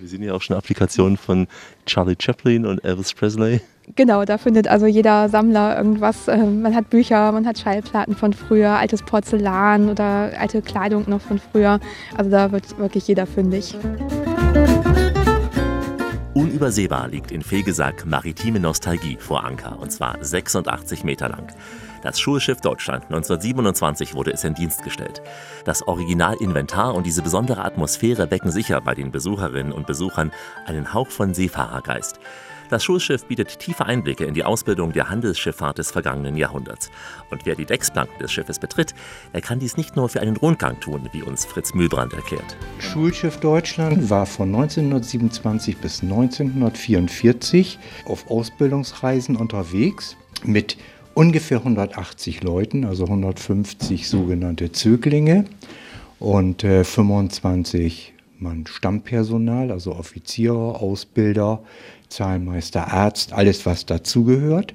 Wir 0.00 0.08
sehen 0.08 0.22
ja 0.22 0.34
auch 0.34 0.42
schon 0.42 0.56
Applikationen 0.56 1.16
von 1.16 1.46
Charlie 1.86 2.16
Chaplin 2.18 2.66
und 2.66 2.84
Elvis 2.84 3.14
Presley. 3.14 3.60
Genau, 3.94 4.24
da 4.24 4.36
findet 4.36 4.66
also 4.68 4.86
jeder 4.86 5.28
Sammler 5.28 5.76
irgendwas. 5.76 6.28
Ähm, 6.28 6.62
man 6.62 6.74
hat 6.74 6.90
Bücher, 6.90 7.30
man 7.32 7.46
hat 7.46 7.58
Schallplatten 7.58 8.16
von 8.16 8.32
früher, 8.32 8.70
altes 8.70 9.02
Porzellan 9.02 9.88
oder 9.88 10.32
alte 10.38 10.60
Kleidung 10.60 11.04
noch 11.08 11.20
von 11.20 11.38
früher. 11.38 11.78
Also 12.16 12.30
da 12.30 12.50
wird 12.50 12.78
wirklich 12.78 13.06
jeder 13.06 13.26
fündig 13.26 13.76
Unübersehbar 16.36 17.08
liegt 17.08 17.30
in 17.30 17.40
Fegesack 17.40 18.04
maritime 18.04 18.60
Nostalgie 18.60 19.16
vor 19.18 19.44
Anker, 19.44 19.78
und 19.78 19.90
zwar 19.90 20.22
86 20.22 21.02
Meter 21.02 21.30
lang. 21.30 21.46
Das 22.02 22.20
Schulschiff 22.20 22.60
Deutschland 22.60 23.04
1927 23.04 24.14
wurde 24.14 24.32
es 24.32 24.44
in 24.44 24.52
Dienst 24.52 24.82
gestellt. 24.82 25.22
Das 25.64 25.88
Originalinventar 25.88 26.94
und 26.94 27.06
diese 27.06 27.22
besondere 27.22 27.64
Atmosphäre 27.64 28.30
wecken 28.30 28.50
sicher 28.50 28.82
bei 28.82 28.94
den 28.94 29.10
Besucherinnen 29.10 29.72
und 29.72 29.86
Besuchern 29.86 30.30
einen 30.66 30.92
Hauch 30.92 31.08
von 31.08 31.32
Seefahrergeist. 31.32 32.20
Das 32.68 32.82
Schulschiff 32.82 33.26
bietet 33.26 33.60
tiefe 33.60 33.86
Einblicke 33.86 34.24
in 34.24 34.34
die 34.34 34.42
Ausbildung 34.42 34.92
der 34.92 35.08
Handelsschifffahrt 35.08 35.78
des 35.78 35.92
vergangenen 35.92 36.36
Jahrhunderts. 36.36 36.90
Und 37.30 37.46
wer 37.46 37.54
die 37.54 37.64
Decksplanken 37.64 38.18
des 38.18 38.32
Schiffes 38.32 38.58
betritt, 38.58 38.94
der 39.32 39.40
kann 39.40 39.60
dies 39.60 39.76
nicht 39.76 39.94
nur 39.94 40.08
für 40.08 40.20
einen 40.20 40.36
Rundgang 40.36 40.80
tun, 40.80 41.08
wie 41.12 41.22
uns 41.22 41.44
Fritz 41.44 41.74
Mühlbrand 41.74 42.12
erklärt. 42.12 42.56
Schulschiff 42.80 43.38
Deutschland 43.38 44.10
war 44.10 44.26
von 44.26 44.54
1927 44.54 45.76
bis 45.76 46.02
1944 46.02 47.78
auf 48.06 48.28
Ausbildungsreisen 48.30 49.36
unterwegs 49.36 50.16
mit 50.44 50.76
ungefähr 51.14 51.58
180 51.58 52.42
Leuten, 52.42 52.84
also 52.84 53.04
150 53.04 54.08
sogenannte 54.08 54.72
Zöglinge 54.72 55.44
und 56.18 56.64
äh, 56.64 56.82
25 56.82 58.12
Mann 58.38 58.66
Stammpersonal, 58.66 59.70
also 59.70 59.94
Offiziere, 59.94 60.80
Ausbilder, 60.80 61.62
Zahlmeister, 62.08 62.92
Arzt, 62.92 63.32
alles 63.32 63.66
was 63.66 63.86
dazugehört. 63.86 64.74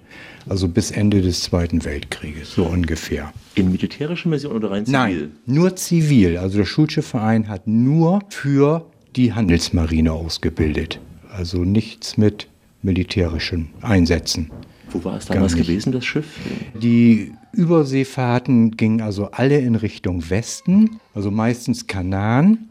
Also 0.49 0.67
bis 0.67 0.91
Ende 0.91 1.21
des 1.21 1.43
Zweiten 1.43 1.85
Weltkrieges, 1.85 2.53
so 2.53 2.65
ungefähr. 2.65 3.31
In 3.55 3.71
militärischen 3.71 4.31
Missionen 4.31 4.57
oder 4.57 4.71
rein 4.71 4.85
zivil? 4.85 4.99
Nein, 4.99 5.31
nur 5.45 5.75
zivil. 5.75 6.37
Also 6.37 6.57
der 6.57 6.65
Schulschiffverein 6.65 7.47
hat 7.47 7.67
nur 7.67 8.21
für 8.29 8.85
die 9.15 9.33
Handelsmarine 9.33 10.11
ausgebildet. 10.11 10.99
Also 11.31 11.63
nichts 11.63 12.17
mit 12.17 12.47
militärischen 12.81 13.69
Einsätzen. 13.81 14.49
Wo 14.89 15.03
war 15.03 15.17
es 15.17 15.25
damals 15.25 15.55
gewesen, 15.55 15.91
das 15.91 16.03
Schiff? 16.03 16.25
Die 16.81 17.33
Überseefahrten 17.53 18.71
gingen 18.71 19.01
also 19.01 19.29
alle 19.31 19.59
in 19.59 19.75
Richtung 19.75 20.29
Westen, 20.29 20.99
also 21.13 21.31
meistens 21.31 21.87
Kanaren, 21.87 22.70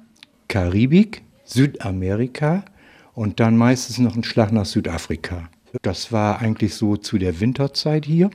Karibik, 0.50 1.22
Südamerika 1.44 2.64
und 3.14 3.38
dann 3.38 3.56
meistens 3.56 3.98
noch 3.98 4.16
ein 4.16 4.24
Schlag 4.24 4.50
nach 4.50 4.66
Südafrika. 4.66 5.48
Das 5.82 6.10
war 6.10 6.40
eigentlich 6.40 6.74
so 6.74 6.96
zu 6.96 7.18
der 7.18 7.38
Winterzeit 7.38 8.04
hier. 8.04 8.30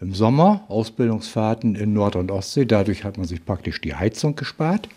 Im 0.00 0.14
Sommer 0.14 0.64
Ausbildungsfahrten 0.68 1.74
in 1.74 1.92
Nord- 1.92 2.16
und 2.16 2.30
Ostsee, 2.30 2.64
dadurch 2.64 3.04
hat 3.04 3.18
man 3.18 3.26
sich 3.26 3.44
praktisch 3.44 3.82
die 3.82 3.94
Heizung 3.94 4.36
gespart. 4.36 4.88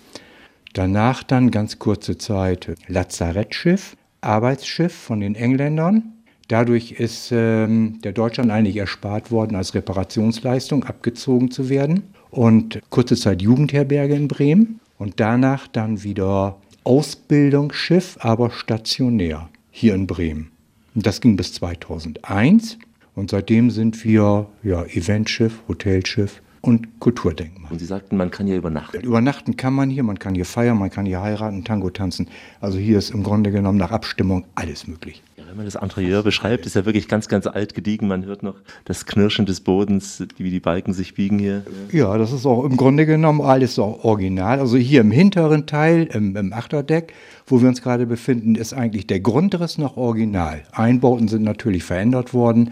Danach 0.71 1.23
dann 1.23 1.51
ganz 1.51 1.79
kurze 1.79 2.17
Zeit 2.17 2.73
Lazarettschiff, 2.87 3.97
Arbeitsschiff 4.21 4.93
von 4.93 5.19
den 5.19 5.35
Engländern. 5.35 6.13
Dadurch 6.47 6.93
ist 6.93 7.33
ähm, 7.33 7.99
der 8.05 8.13
Deutschland 8.13 8.51
eigentlich 8.51 8.77
erspart 8.77 9.31
worden, 9.31 9.57
als 9.57 9.75
Reparationsleistung 9.75 10.85
abgezogen 10.85 11.51
zu 11.51 11.67
werden. 11.67 12.03
Und 12.31 12.79
kurze 12.89 13.17
Zeit 13.17 13.41
Jugendherberge 13.41 14.15
in 14.15 14.29
Bremen. 14.29 14.79
Und 15.03 15.19
danach 15.19 15.67
dann 15.67 16.01
wieder 16.03 16.61
Ausbildungsschiff, 16.85 18.19
aber 18.21 18.51
stationär 18.51 19.49
hier 19.69 19.95
in 19.95 20.07
Bremen. 20.07 20.51
Und 20.95 21.05
das 21.05 21.19
ging 21.19 21.35
bis 21.35 21.51
2001 21.55 22.77
und 23.13 23.31
seitdem 23.31 23.69
sind 23.69 24.05
wir 24.05 24.47
ja, 24.63 24.85
Eventschiff, 24.85 25.59
Hotelschiff 25.67 26.41
und 26.61 27.01
Kulturdenkmal. 27.01 27.69
Und 27.69 27.79
Sie 27.79 27.85
sagten, 27.85 28.15
man 28.15 28.31
kann 28.31 28.47
hier 28.47 28.55
übernachten. 28.55 29.01
Übernachten 29.01 29.57
kann 29.57 29.73
man 29.73 29.89
hier, 29.89 30.03
man 30.03 30.19
kann 30.19 30.35
hier 30.35 30.45
feiern, 30.45 30.77
man 30.77 30.89
kann 30.89 31.05
hier 31.05 31.19
heiraten, 31.19 31.65
Tango 31.65 31.89
tanzen. 31.89 32.29
Also 32.61 32.77
hier 32.77 32.97
ist 32.97 33.09
im 33.09 33.23
Grunde 33.23 33.51
genommen 33.51 33.79
nach 33.79 33.91
Abstimmung 33.91 34.45
alles 34.55 34.87
möglich. 34.87 35.21
Wenn 35.47 35.57
man 35.57 35.65
das 35.65 35.75
Interieur 35.75 36.23
beschreibt, 36.23 36.65
ist 36.65 36.75
ja 36.75 36.85
wirklich 36.85 37.07
ganz, 37.07 37.27
ganz 37.27 37.47
alt 37.47 37.73
gediegen. 37.73 38.07
Man 38.07 38.25
hört 38.25 38.43
noch 38.43 38.55
das 38.85 39.05
Knirschen 39.05 39.45
des 39.45 39.61
Bodens, 39.61 40.23
wie 40.37 40.49
die 40.49 40.59
Balken 40.59 40.93
sich 40.93 41.13
biegen 41.13 41.39
hier. 41.39 41.63
Ja, 41.91 42.17
das 42.17 42.31
ist 42.31 42.45
auch 42.45 42.63
im 42.63 42.77
Grunde 42.77 43.05
genommen 43.05 43.41
alles 43.41 43.77
auch 43.79 44.03
original. 44.03 44.59
Also 44.59 44.77
hier 44.77 45.01
im 45.01 45.11
hinteren 45.11 45.65
Teil, 45.65 46.09
im, 46.11 46.35
im 46.35 46.53
Achterdeck, 46.53 47.13
wo 47.45 47.61
wir 47.61 47.69
uns 47.69 47.81
gerade 47.81 48.05
befinden, 48.05 48.55
ist 48.55 48.73
eigentlich 48.73 49.07
der 49.07 49.19
Grundriss 49.19 49.77
noch 49.77 49.97
original. 49.97 50.63
Einbauten 50.71 51.27
sind 51.27 51.43
natürlich 51.43 51.83
verändert 51.83 52.33
worden. 52.33 52.71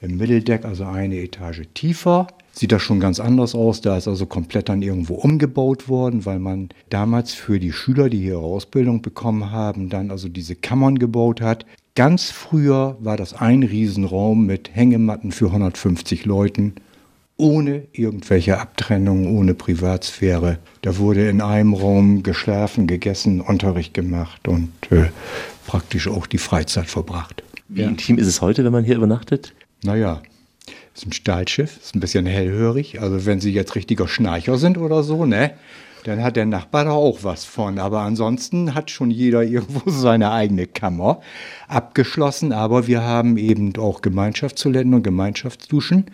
Im 0.00 0.18
Mitteldeck, 0.18 0.64
also 0.64 0.84
eine 0.84 1.16
Etage 1.16 1.62
tiefer, 1.72 2.26
sieht 2.52 2.72
das 2.72 2.82
schon 2.82 3.00
ganz 3.00 3.20
anders 3.20 3.54
aus. 3.54 3.80
Da 3.80 3.96
ist 3.96 4.08
also 4.08 4.26
komplett 4.26 4.68
dann 4.68 4.82
irgendwo 4.82 5.14
umgebaut 5.14 5.88
worden, 5.88 6.24
weil 6.24 6.38
man 6.38 6.68
damals 6.90 7.34
für 7.34 7.58
die 7.58 7.72
Schüler, 7.72 8.08
die 8.08 8.20
hier 8.20 8.38
Ausbildung 8.38 9.02
bekommen 9.02 9.50
haben, 9.50 9.88
dann 9.88 10.10
also 10.10 10.28
diese 10.28 10.54
Kammern 10.54 10.98
gebaut 10.98 11.40
hat. 11.40 11.66
Ganz 11.96 12.32
früher 12.32 12.96
war 12.98 13.16
das 13.16 13.34
ein 13.34 13.62
Riesenraum 13.62 14.46
mit 14.46 14.74
Hängematten 14.74 15.30
für 15.30 15.46
150 15.46 16.24
Leuten, 16.24 16.74
ohne 17.36 17.86
irgendwelche 17.92 18.58
Abtrennung, 18.58 19.36
ohne 19.38 19.54
Privatsphäre. 19.54 20.58
Da 20.82 20.98
wurde 20.98 21.28
in 21.28 21.40
einem 21.40 21.72
Raum 21.72 22.24
geschlafen, 22.24 22.88
gegessen, 22.88 23.40
Unterricht 23.40 23.94
gemacht 23.94 24.48
und 24.48 24.72
äh, 24.90 25.10
praktisch 25.68 26.08
auch 26.08 26.26
die 26.26 26.38
Freizeit 26.38 26.86
verbracht. 26.86 27.44
Wie 27.68 27.82
ja. 27.82 27.88
intim 27.88 28.18
ist 28.18 28.26
es 28.26 28.40
heute, 28.40 28.64
wenn 28.64 28.72
man 28.72 28.82
hier 28.82 28.96
übernachtet? 28.96 29.54
Naja, 29.84 30.20
ist 30.94 31.06
ein 31.06 31.12
Stahlschiff, 31.12 31.76
ist 31.76 31.94
ein 31.94 32.00
bisschen 32.00 32.26
hellhörig. 32.26 33.00
Also 33.00 33.26
wenn 33.26 33.40
Sie 33.40 33.52
jetzt 33.52 33.74
richtiger 33.74 34.08
Schnarcher 34.08 34.58
sind 34.58 34.78
oder 34.78 35.02
so, 35.02 35.26
ne, 35.26 35.52
dann 36.04 36.22
hat 36.22 36.36
der 36.36 36.46
Nachbar 36.46 36.84
da 36.84 36.92
auch 36.92 37.24
was 37.24 37.44
von. 37.44 37.78
Aber 37.78 38.00
ansonsten 38.00 38.74
hat 38.74 38.90
schon 38.90 39.10
jeder 39.10 39.42
irgendwo 39.42 39.82
seine 39.90 40.30
eigene 40.30 40.66
Kammer 40.66 41.20
abgeschlossen. 41.66 42.52
Aber 42.52 42.86
wir 42.86 43.02
haben 43.02 43.36
eben 43.36 43.74
auch 43.76 44.02
Gemeinschaftstoiletten 44.02 44.94
und 44.94 45.02
Gemeinschaftsduschen. 45.02 46.06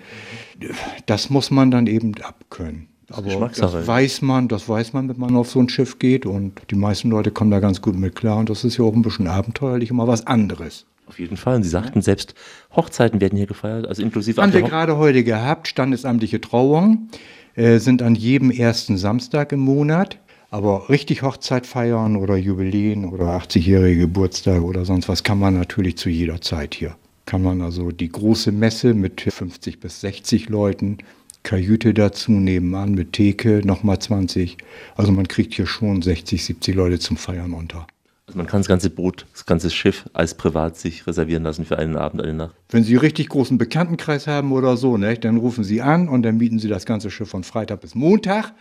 Das 1.07 1.31
muss 1.31 1.51
man 1.51 1.71
dann 1.71 1.87
eben 1.87 2.15
abkönnen. 2.23 2.89
Aber 3.13 3.49
das 3.49 3.87
weiß 3.87 4.23
man, 4.23 4.47
das 4.47 4.69
weiß 4.69 4.93
man, 4.93 5.09
wenn 5.09 5.19
man 5.19 5.37
auf 5.37 5.51
so 5.51 5.59
ein 5.59 5.69
Schiff 5.69 5.99
geht 5.99 6.27
und 6.27 6.63
die 6.71 6.77
meisten 6.77 7.11
Leute 7.11 7.33
kommen 7.33 7.51
da 7.51 7.59
ganz 7.59 7.83
gut 7.83 7.97
mit 7.97 8.15
klar 8.15 8.37
und 8.37 8.49
das 8.49 8.63
ist 8.63 8.77
ja 8.77 8.85
auch 8.85 8.95
ein 8.95 9.03
bisschen 9.03 9.27
abenteuerlich, 9.27 9.91
immer 9.91 10.07
was 10.07 10.29
anderes. 10.29 10.87
Auf 11.11 11.19
jeden 11.19 11.37
Fall. 11.37 11.57
Und 11.57 11.65
Sie 11.65 11.69
sagten 11.69 12.03
selbst, 12.03 12.35
Hochzeiten 12.77 13.21
werden 13.21 13.37
hier 13.37 13.49
gefeiert, 13.49 13.85
also 13.85 14.01
inklusive. 14.01 14.41
Haben 14.41 14.53
wir 14.53 14.63
gerade 14.63 14.97
heute 14.97 15.25
gehabt, 15.25 15.67
standesamtliche 15.67 16.41
Trauungen 16.41 17.11
äh, 17.57 17.79
sind 17.79 18.01
an 18.01 18.15
jedem 18.15 18.53
ersten 18.53 18.97
Samstag 18.97 19.51
im 19.51 19.59
Monat. 19.59 20.19
Aber 20.53 20.89
richtig 20.89 21.23
Hochzeit 21.23 21.67
feiern 21.67 22.15
oder 22.15 22.37
Jubiläen 22.37 23.05
oder 23.07 23.37
80-jährige 23.37 24.03
Geburtstag 24.03 24.63
oder 24.63 24.85
sonst 24.85 25.09
was 25.09 25.25
kann 25.25 25.41
man 25.41 25.55
natürlich 25.55 25.97
zu 25.97 26.09
jeder 26.09 26.41
Zeit 26.41 26.77
hier. 26.77 26.95
Kann 27.27 27.43
man 27.43 27.61
also 27.61 27.91
die 27.91 28.09
große 28.09 28.53
Messe 28.53 28.95
mit 28.95 29.21
50 29.21 29.81
bis 29.81 30.01
60 30.03 30.49
Leuten, 30.49 30.99
Kajüte 31.43 31.93
dazu 31.93 32.31
nebenan 32.31 32.95
mit 32.95 33.15
Theke 33.15 33.63
nochmal 33.65 33.99
20. 33.99 34.59
Also 34.95 35.11
man 35.11 35.27
kriegt 35.27 35.55
hier 35.55 35.67
schon 35.67 36.03
60, 36.03 36.45
70 36.45 36.75
Leute 36.77 37.01
zum 37.01 37.17
Feiern 37.17 37.53
unter. 37.53 37.89
Also 38.31 38.39
man 38.39 38.47
kann 38.47 38.61
das 38.61 38.69
ganze 38.69 38.91
Boot, 38.91 39.27
das 39.33 39.45
ganze 39.45 39.71
Schiff 39.71 40.05
als 40.13 40.35
privat 40.35 40.77
sich 40.77 41.05
reservieren 41.05 41.43
lassen 41.43 41.65
für 41.65 41.81
einen 41.81 41.97
Abend, 41.97 42.23
eine 42.23 42.33
Nacht. 42.33 42.55
Wenn 42.69 42.85
Sie 42.85 42.93
einen 42.93 43.01
richtig 43.01 43.29
großen 43.29 43.59
Bekanntenkreis 43.59 44.29
haben 44.29 44.53
oder 44.53 44.77
so, 44.77 44.97
ne, 44.97 45.19
dann 45.19 45.39
rufen 45.39 45.65
Sie 45.65 45.83
an 45.83 46.09
und 46.09 46.23
dann 46.23 46.37
mieten 46.37 46.61
Sie 46.61 46.69
das 46.69 46.87
ganze 46.87 47.11
Schiff 47.11 47.29
von 47.29 47.43
Freitag 47.43 47.81
bis 47.81 47.97
Montag. 47.97 48.53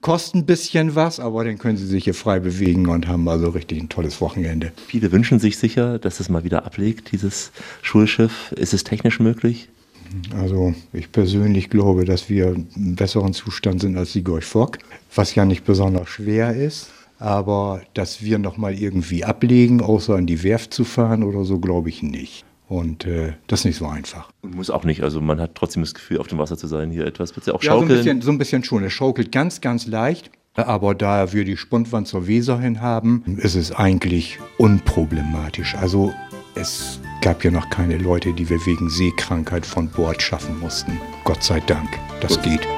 Kostet 0.00 0.34
ein 0.34 0.46
bisschen 0.46 0.96
was, 0.96 1.20
aber 1.20 1.44
dann 1.44 1.58
können 1.58 1.76
Sie 1.76 1.86
sich 1.86 2.02
hier 2.02 2.14
frei 2.14 2.40
bewegen 2.40 2.88
und 2.88 3.06
haben 3.06 3.28
also 3.28 3.50
richtig 3.50 3.80
ein 3.80 3.88
tolles 3.88 4.20
Wochenende. 4.20 4.72
Viele 4.88 5.12
wünschen 5.12 5.38
sich 5.38 5.56
sicher, 5.56 6.00
dass 6.00 6.18
es 6.18 6.28
mal 6.28 6.42
wieder 6.42 6.66
ablegt, 6.66 7.12
dieses 7.12 7.52
Schulschiff. 7.80 8.50
Ist 8.56 8.74
es 8.74 8.82
technisch 8.82 9.20
möglich? 9.20 9.68
Also 10.36 10.74
ich 10.92 11.12
persönlich 11.12 11.70
glaube, 11.70 12.04
dass 12.04 12.28
wir 12.28 12.56
im 12.74 12.96
besseren 12.96 13.34
Zustand 13.34 13.82
sind 13.82 13.96
als 13.96 14.10
die 14.14 14.24
Gorch 14.24 14.46
Fock, 14.46 14.78
was 15.14 15.36
ja 15.36 15.44
nicht 15.44 15.64
besonders 15.64 16.08
schwer 16.08 16.56
ist. 16.56 16.90
Aber 17.22 17.82
dass 17.94 18.24
wir 18.24 18.40
nochmal 18.40 18.74
irgendwie 18.74 19.22
ablegen, 19.22 19.80
außer 19.80 20.18
in 20.18 20.26
die 20.26 20.42
Werft 20.42 20.74
zu 20.74 20.82
fahren 20.82 21.22
oder 21.22 21.44
so, 21.44 21.60
glaube 21.60 21.88
ich 21.88 22.02
nicht. 22.02 22.44
Und 22.68 23.04
äh, 23.04 23.34
das 23.46 23.60
ist 23.60 23.64
nicht 23.66 23.76
so 23.76 23.86
einfach. 23.86 24.32
Und 24.40 24.56
muss 24.56 24.70
auch 24.70 24.82
nicht. 24.82 25.04
Also 25.04 25.20
man 25.20 25.40
hat 25.40 25.54
trotzdem 25.54 25.84
das 25.84 25.94
Gefühl, 25.94 26.18
auf 26.18 26.26
dem 26.26 26.38
Wasser 26.38 26.56
zu 26.56 26.66
sein. 26.66 26.90
Hier 26.90 27.06
etwas 27.06 27.36
wird 27.36 27.46
ja 27.46 27.54
auch 27.54 27.62
schaukeln. 27.62 27.90
Ja, 27.90 27.94
so 27.94 28.00
ein, 28.00 28.04
bisschen, 28.04 28.22
so 28.22 28.30
ein 28.32 28.38
bisschen 28.38 28.64
schon. 28.64 28.82
Es 28.82 28.92
schaukelt 28.92 29.30
ganz, 29.30 29.60
ganz 29.60 29.86
leicht. 29.86 30.32
Aber 30.54 30.96
da 30.96 31.32
wir 31.32 31.44
die 31.44 31.56
Spundwand 31.56 32.08
zur 32.08 32.26
Weser 32.26 32.58
hin 32.58 32.80
haben, 32.80 33.22
ist 33.38 33.54
es 33.54 33.70
eigentlich 33.70 34.40
unproblematisch. 34.58 35.76
Also 35.76 36.12
es 36.56 36.98
gab 37.20 37.44
ja 37.44 37.52
noch 37.52 37.70
keine 37.70 37.98
Leute, 37.98 38.32
die 38.32 38.50
wir 38.50 38.58
wegen 38.66 38.90
Seekrankheit 38.90 39.64
von 39.64 39.86
Bord 39.88 40.20
schaffen 40.20 40.58
mussten. 40.58 41.00
Gott 41.22 41.44
sei 41.44 41.60
Dank. 41.60 41.88
Das 42.20 42.34
Gut. 42.34 42.42
geht. 42.42 42.68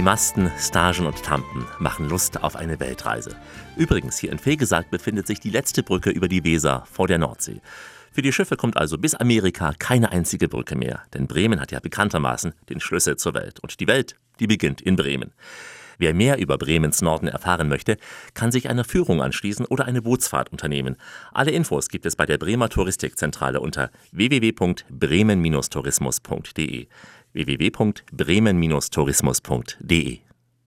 Die 0.00 0.04
Masten, 0.04 0.50
Stagen 0.58 1.04
und 1.04 1.22
Tampen 1.22 1.66
machen 1.78 2.08
Lust 2.08 2.42
auf 2.42 2.56
eine 2.56 2.80
Weltreise. 2.80 3.36
Übrigens, 3.76 4.16
hier 4.16 4.32
in 4.32 4.38
Fegesack 4.38 4.90
befindet 4.90 5.26
sich 5.26 5.40
die 5.40 5.50
letzte 5.50 5.82
Brücke 5.82 6.08
über 6.08 6.26
die 6.26 6.42
Weser 6.42 6.84
vor 6.90 7.06
der 7.06 7.18
Nordsee. 7.18 7.60
Für 8.10 8.22
die 8.22 8.32
Schiffe 8.32 8.56
kommt 8.56 8.78
also 8.78 8.96
bis 8.96 9.14
Amerika 9.14 9.74
keine 9.78 10.10
einzige 10.10 10.48
Brücke 10.48 10.74
mehr, 10.74 11.02
denn 11.12 11.26
Bremen 11.26 11.60
hat 11.60 11.70
ja 11.70 11.80
bekanntermaßen 11.80 12.54
den 12.70 12.80
Schlüssel 12.80 13.18
zur 13.18 13.34
Welt. 13.34 13.60
Und 13.60 13.78
die 13.78 13.88
Welt, 13.88 14.16
die 14.38 14.46
beginnt 14.46 14.80
in 14.80 14.96
Bremen. 14.96 15.32
Wer 15.98 16.14
mehr 16.14 16.38
über 16.38 16.56
Bremens 16.56 17.02
Norden 17.02 17.28
erfahren 17.28 17.68
möchte, 17.68 17.98
kann 18.32 18.50
sich 18.50 18.70
einer 18.70 18.84
Führung 18.84 19.20
anschließen 19.20 19.66
oder 19.66 19.84
eine 19.84 20.00
Bootsfahrt 20.00 20.50
unternehmen. 20.50 20.96
Alle 21.30 21.50
Infos 21.50 21.90
gibt 21.90 22.06
es 22.06 22.16
bei 22.16 22.24
der 22.24 22.38
Bremer 22.38 22.70
Touristikzentrale 22.70 23.60
unter 23.60 23.90
www.bremen-tourismus.de 24.12 26.88
www.bremen-tourismus.de 27.34 30.29